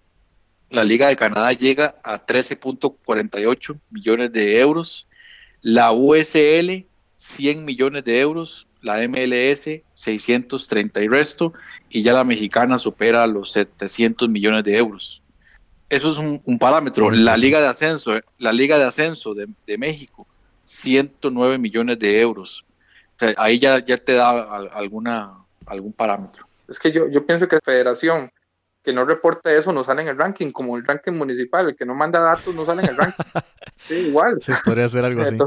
[0.75, 5.07] la Liga de Canadá llega a 13.48 millones de euros,
[5.61, 11.53] la USL 100 millones de euros, la MLS 630 y resto,
[11.89, 15.21] y ya la mexicana supera los 700 millones de euros.
[15.89, 17.09] Eso es un, un parámetro.
[17.09, 20.27] La Liga de Ascenso, la Liga de Ascenso de, de México,
[20.65, 22.65] 109 millones de euros.
[23.15, 24.29] O sea, ahí ya, ya te da
[24.73, 25.33] alguna,
[25.65, 26.45] algún parámetro.
[26.67, 28.29] Es que yo, yo pienso que Federación
[28.85, 31.85] que no reporte eso no sale en el ranking, como el ranking municipal, el que
[31.85, 33.23] no manda datos no sale en el ranking.
[33.87, 34.39] sí, igual.
[34.41, 35.37] Sí, podría ser algo así.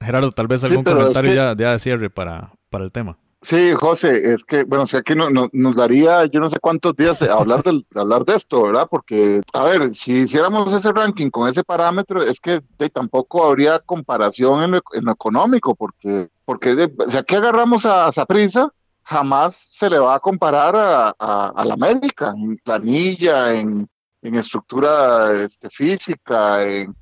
[0.00, 1.34] Gerardo, tal vez algún sí, comentario es que...
[1.34, 3.18] ya, ya, de cierre para, para el tema.
[3.42, 6.58] Sí, José, es que, bueno, o sea, que no, no, nos daría yo no sé
[6.58, 8.88] cuántos días hablar, del, hablar de esto, ¿verdad?
[8.90, 13.78] Porque, a ver, si hiciéramos ese ranking con ese parámetro, es que de, tampoco habría
[13.78, 18.72] comparación en lo, en lo económico, porque, porque de, o sea, ¿qué agarramos a Saprisa?
[19.06, 21.10] Jamás se le va a comparar a,
[21.50, 23.88] a, la América en planilla, en,
[24.20, 26.94] en estructura este, física, en,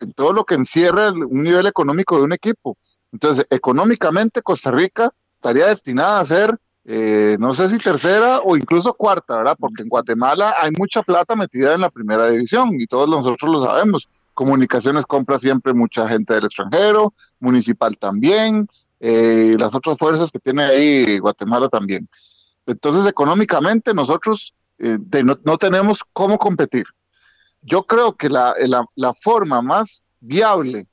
[0.00, 2.76] en, todo lo que encierra un nivel económico de un equipo.
[3.10, 8.92] Entonces, económicamente Costa Rica estaría destinada a ser, eh, no sé si tercera o incluso
[8.92, 9.56] cuarta, ¿verdad?
[9.58, 13.64] Porque en Guatemala hay mucha plata metida en la primera división y todos nosotros lo
[13.64, 14.10] sabemos.
[14.34, 18.68] Comunicaciones compra siempre mucha gente del extranjero, municipal también,
[19.00, 22.08] eh, las otras fuerzas que tiene ahí Guatemala también.
[22.66, 26.84] Entonces, económicamente nosotros eh, no, no, tenemos cómo competir.
[27.62, 30.86] Yo creo que la, la, la, forma más viable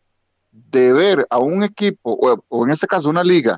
[0.52, 3.58] de ver a un equipo, o, o, en este caso una liga,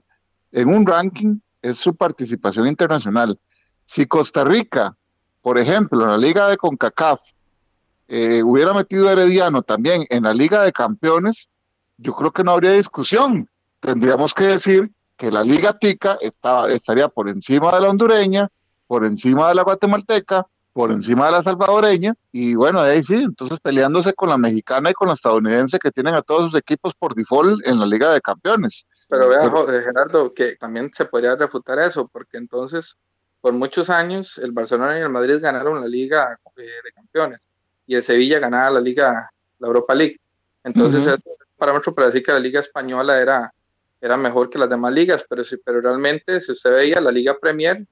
[0.52, 3.40] en un ranking es su participación internacional.
[3.86, 4.96] Si Costa Rica,
[5.42, 7.22] por ejemplo, en la liga de CONCACAF,
[8.08, 11.50] eh, hubiera metido a Herediano también en la liga de campeones,
[11.98, 13.50] yo creo que no habría discusión
[13.86, 18.50] tendríamos que decir que la Liga Tica está, estaría por encima de la hondureña,
[18.88, 23.16] por encima de la guatemalteca, por encima de la salvadoreña, y bueno, de ahí sí,
[23.16, 26.94] entonces peleándose con la mexicana y con la estadounidense que tienen a todos sus equipos
[26.96, 28.86] por default en la Liga de Campeones.
[29.08, 29.50] Pero vea,
[29.82, 32.98] Gerardo, que también se podría refutar eso, porque entonces,
[33.40, 37.40] por muchos años, el Barcelona y el Madrid ganaron la Liga eh, de Campeones,
[37.88, 40.20] y el Sevilla ganaba la Liga la Europa League.
[40.64, 43.54] Entonces, es un parámetro para decir que la Liga Española era,
[44.06, 47.86] era mejor que las demás ligas, pero, pero realmente, si usted veía la Liga Premier,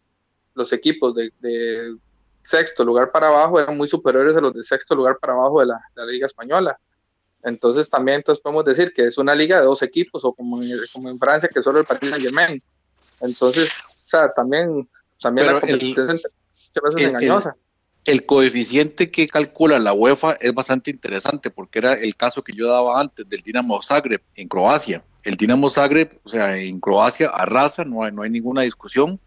[0.53, 1.95] los equipos de, de
[2.43, 5.67] sexto lugar para abajo eran muy superiores a los de sexto lugar para abajo de
[5.67, 6.77] la, de la Liga Española.
[7.43, 10.69] Entonces también entonces podemos decir que es una liga de dos equipos o como en,
[10.93, 12.61] como en Francia que solo el Paris Saint Germain.
[13.21, 14.87] Entonces, o sea, también,
[15.19, 16.29] también la competencia
[16.75, 17.49] el, el, engañosa.
[17.49, 17.72] El,
[18.25, 22.99] coeficiente que calcula la UEFA es bastante interesante porque era el caso que yo daba
[22.99, 25.03] antes del Dinamo Zagreb en Croacia.
[25.23, 29.19] El Dinamo Zagreb, o sea, en Croacia arrasa, no hay, no hay ninguna discusión,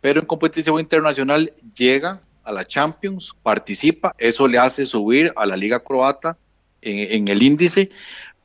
[0.00, 5.56] pero en competición internacional llega a la Champions, participa, eso le hace subir a la
[5.56, 6.36] Liga Croata
[6.80, 7.90] en, el índice,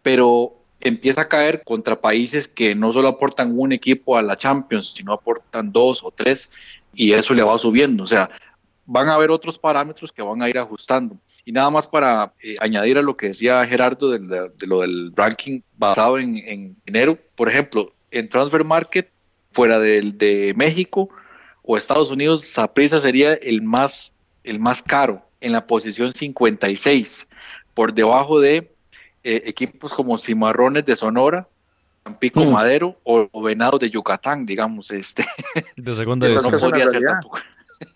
[0.02, 4.94] pero empieza a caer contra países que no solo aportan un equipo a la Champions,
[4.94, 6.52] sino aportan dos o tres,
[6.94, 8.04] y eso le va subiendo.
[8.04, 8.30] O sea,
[8.86, 11.18] van a haber otros parámetros que van a ir ajustando.
[11.46, 15.62] Y nada más para eh, añadir a lo que decía Gerardo de, lo del ranking
[15.78, 19.10] basado en, en, dinero, por ejemplo, en Transfer Market,
[19.52, 21.10] fuera de México
[21.64, 24.14] o Estados Unidos, Saprissa sería el más,
[24.44, 27.28] el más caro en la posición 56
[27.74, 28.72] por debajo de
[29.24, 31.48] eh, equipos como Cimarrones de Sonora,
[32.04, 32.52] Tampico mm.
[32.52, 35.26] Madero o, Venados de Yucatán, digamos, este.
[35.76, 36.52] De segunda división.
[36.52, 37.38] No podría ser tampoco.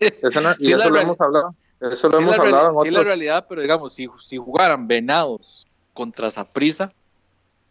[0.00, 1.54] Eso, no, sí eso lo hemos hablado.
[1.80, 6.30] Eso lo hemos hablado en Sí, la realidad, pero digamos, si, si jugaran Venados contra
[6.30, 6.92] Zaprisa,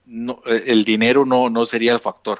[0.06, 2.40] no, eh, el dinero no, no sería el factor.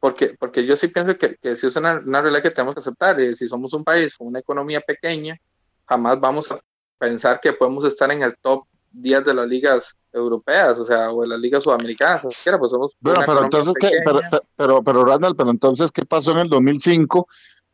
[0.00, 2.80] Porque, porque yo sí pienso que, que si es una, una realidad que tenemos que
[2.80, 3.20] aceptar.
[3.20, 5.38] Y si somos un país con una economía pequeña,
[5.86, 6.60] jamás vamos a
[6.98, 11.22] pensar que podemos estar en el top 10 de las ligas europeas, o sea, o
[11.22, 14.20] de las ligas sudamericanas, pues somos bueno, pero entonces, ¿qué, pero,
[14.56, 17.26] pero, pero, Randall, pero entonces, ¿qué pasó en el 2005?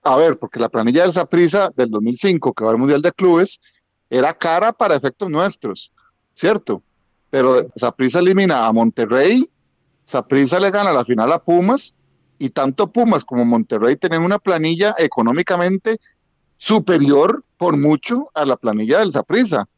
[0.02, 3.60] A ver, porque la planilla de prisa del 2005, que va al Mundial de Clubes,
[4.08, 5.92] era cara para efectos nuestros,
[6.34, 6.82] ¿cierto?
[7.28, 9.48] Pero Saprisa elimina a Monterrey,
[10.06, 11.94] Saprisa le gana la final a Pumas,
[12.38, 16.00] y tanto Pumas como Monterrey tienen una planilla económicamente
[16.56, 19.68] superior por mucho a la planilla del Zaprisa.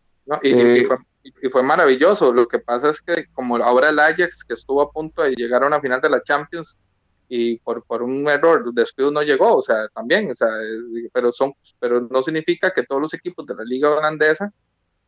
[0.43, 1.12] Eh, y,
[1.51, 2.33] fue, maravilloso.
[2.33, 5.63] Lo que pasa es que como ahora el Ajax, que estuvo a punto de llegar
[5.63, 6.79] a una final de la Champions,
[7.29, 10.49] y por, por un error despido no llegó, o sea, también, o sea,
[11.15, 14.53] pero, son, pero no significa que todos los equipos de la liga holandesa,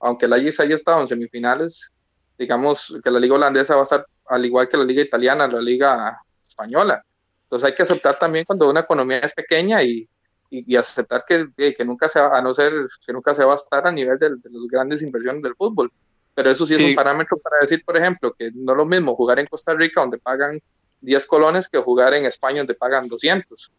[0.01, 1.93] aunque el Ajax haya estado en semifinales,
[2.39, 5.61] digamos que la liga holandesa va a estar al igual que la liga italiana, la
[5.61, 7.05] liga española.
[7.43, 10.09] Entonces hay que aceptar también cuando una economía es pequeña y,
[10.51, 12.73] y, aceptar que, que, nunca se va, a no ser
[13.05, 15.93] que nunca se va a estar a nivel de, de las grandes inversiones del fútbol.
[16.35, 19.15] Pero eso sí, es un parámetro para decir, por ejemplo, que no es lo mismo
[19.15, 20.61] jugar en Costa Rica donde pagan
[21.01, 23.73] 10 colones que jugar en España donde pagan 200.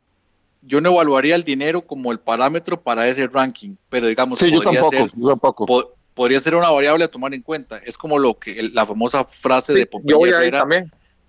[0.61, 4.63] Yo no evaluaría el dinero como el parámetro para ese ranking, pero digamos, sí, podría,
[4.63, 5.95] yo tampoco, ser, yo tampoco.
[6.13, 7.77] podría ser una variable a tomar en cuenta.
[7.77, 10.65] Es como lo que la famosa frase de Popeye Herrera,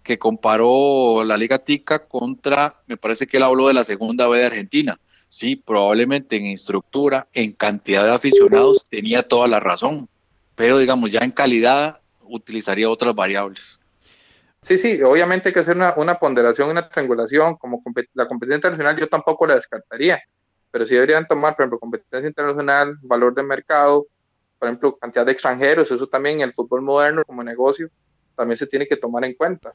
[0.03, 4.39] que comparó la Liga Tica contra, me parece que él habló de la segunda B
[4.39, 4.99] de Argentina
[5.29, 10.09] Sí, probablemente en estructura, en cantidad de aficionados, tenía toda la razón,
[10.57, 13.79] pero digamos, ya en calidad utilizaría otras variables.
[14.63, 17.81] Sí, sí, obviamente hay que hacer una, una ponderación, una triangulación, como
[18.15, 20.21] la competencia internacional yo tampoco la descartaría,
[20.73, 24.07] pero sí deberían tomar, por ejemplo, competencia internacional, valor de mercado,
[24.59, 27.89] por ejemplo, cantidad de extranjeros, eso también en el fútbol moderno como negocio
[28.35, 29.73] también se tiene que tomar en cuenta.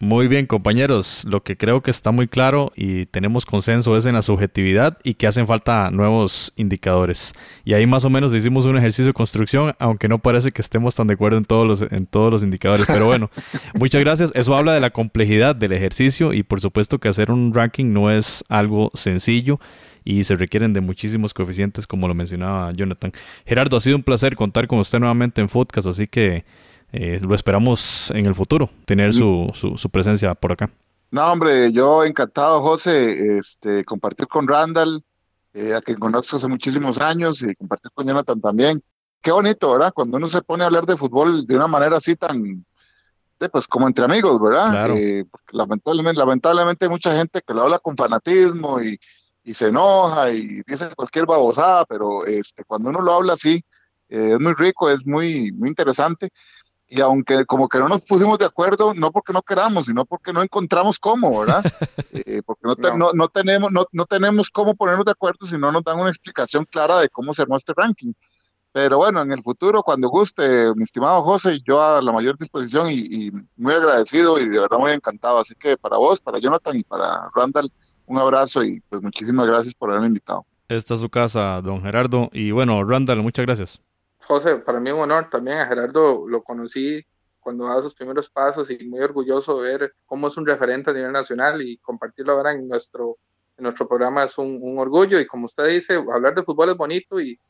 [0.00, 1.24] Muy bien, compañeros.
[1.28, 5.14] Lo que creo que está muy claro y tenemos consenso es en la subjetividad y
[5.14, 7.32] que hacen falta nuevos indicadores.
[7.64, 10.94] Y ahí más o menos hicimos un ejercicio de construcción, aunque no parece que estemos
[10.94, 12.86] tan de acuerdo en todos los, en todos los indicadores.
[12.86, 13.28] Pero bueno,
[13.74, 14.30] muchas gracias.
[14.36, 18.08] Eso habla de la complejidad del ejercicio y por supuesto que hacer un ranking no
[18.12, 19.58] es algo sencillo
[20.04, 23.10] y se requieren de muchísimos coeficientes, como lo mencionaba Jonathan.
[23.44, 26.44] Gerardo, ha sido un placer contar con usted nuevamente en Footcast, así que
[26.90, 30.70] eh, lo esperamos en el futuro, tener su, su, presencia por acá.
[31.10, 35.02] No, hombre, yo encantado, José, este, compartir con Randall,
[35.52, 38.82] eh, a quien conozco hace muchísimos años, y compartir con Jonathan también.
[39.20, 39.92] Qué bonito, ¿verdad?
[39.94, 42.64] Cuando uno se pone a hablar de fútbol de una manera así tan,
[43.52, 44.96] pues como entre amigos, ¿verdad?
[44.96, 48.98] Eh, lamentablemente, lamentablemente hay mucha gente que lo habla con fanatismo y,
[49.44, 53.62] y se enoja y dice cualquier babosada, pero este, cuando uno lo habla así,
[54.08, 56.30] es muy rico, es muy, muy interesante
[56.88, 60.32] y aunque como que no nos pusimos de acuerdo, no porque no queramos, sino porque
[60.32, 61.62] no encontramos cómo, ¿verdad?
[62.10, 63.12] Eh, porque no, no.
[63.12, 66.64] no, tenemos, no, no tenemos cómo ponernos de acuerdo si no nos dan una explicación
[66.64, 68.12] clara de cómo se armó este ranking.
[68.72, 72.90] Pero bueno, en el futuro, cuando guste, mi estimado José, yo a la mayor disposición
[72.90, 75.38] y, y, muy agradecido y de verdad muy encantado.
[75.38, 77.70] Así que para vos, para Jonathan y para Randall,
[78.06, 80.44] un abrazo y pues muchísimas gracias por haberme invitado.
[80.68, 82.30] Esta es su casa, don Gerardo.
[82.32, 83.80] Y bueno, Randall, muchas gracias.
[84.20, 85.58] José, para mí un honor también.
[85.58, 87.04] A Gerardo lo conocí
[87.40, 90.94] cuando daba sus primeros pasos y muy orgulloso de ver cómo es un referente a
[90.94, 93.16] nivel nacional y compartirlo ahora en nuestro,
[93.56, 95.18] en nuestro programa es un, orgullo.
[95.18, 97.40] Y como usted dice, hablar de fútbol es bonito y,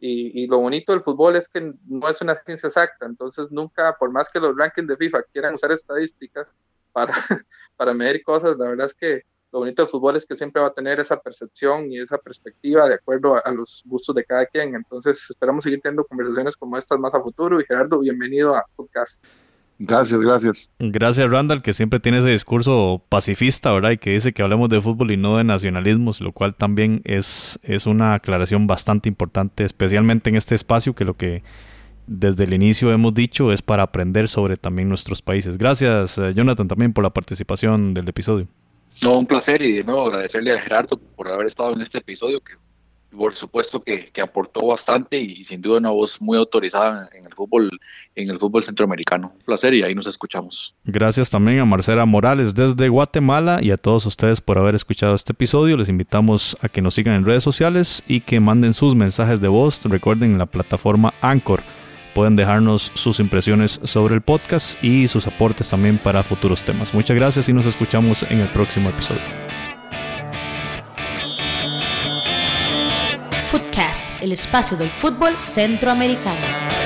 [0.00, 3.06] y, y, lo bonito del fútbol es que no es una ciencia exacta.
[3.06, 6.54] Entonces, nunca, por más que los rankings de FIFA quieran usar estadísticas
[6.92, 7.12] para,
[7.76, 9.22] para medir cosas, la verdad es que
[9.54, 12.88] lo bonito del fútbol es que siempre va a tener esa percepción y esa perspectiva
[12.88, 14.74] de acuerdo a, a, los gustos de cada quien.
[14.74, 17.60] Entonces, esperamos seguir teniendo conversaciones como estas más a futuro.
[17.60, 19.24] Y Gerardo, bienvenido a Podcast.
[19.78, 20.70] Gracias, gracias.
[20.80, 23.92] Gracias, Randall, que siempre tiene ese discurso pacifista, ¿verdad?
[23.92, 27.60] Y que dice que hablemos de fútbol y no de nacionalismos, lo cual también es,
[27.62, 31.44] es una aclaración bastante importante, especialmente en este espacio, que lo que
[32.08, 35.58] desde el inicio hemos dicho es para aprender sobre también nuestros países.
[35.58, 38.48] Gracias, Jonathan, también por la participación del episodio.
[39.04, 42.40] No, un placer y de nuevo agradecerle a Gerardo por haber estado en este episodio
[42.40, 42.54] que
[43.14, 47.70] por supuesto que, aportó bastante y sin duda una voz muy autorizada en el fútbol
[48.14, 49.32] en el fútbol centroamericano.
[49.34, 50.74] Un placer y ahí nos escuchamos.
[50.84, 55.32] Gracias también a Marcela Morales desde Guatemala y a todos ustedes por haber escuchado este
[55.32, 55.76] episodio.
[55.76, 59.48] Les invitamos a que nos sigan en redes sociales y que manden sus mensajes de
[59.48, 59.84] voz.
[59.84, 61.60] Recuerden en la plataforma Anchor.
[62.14, 66.94] Pueden dejarnos sus impresiones sobre el podcast y sus aportes también para futuros temas.
[66.94, 69.22] Muchas gracias y nos escuchamos en el próximo episodio.
[73.48, 76.83] Footcast, el espacio del fútbol centroamericano.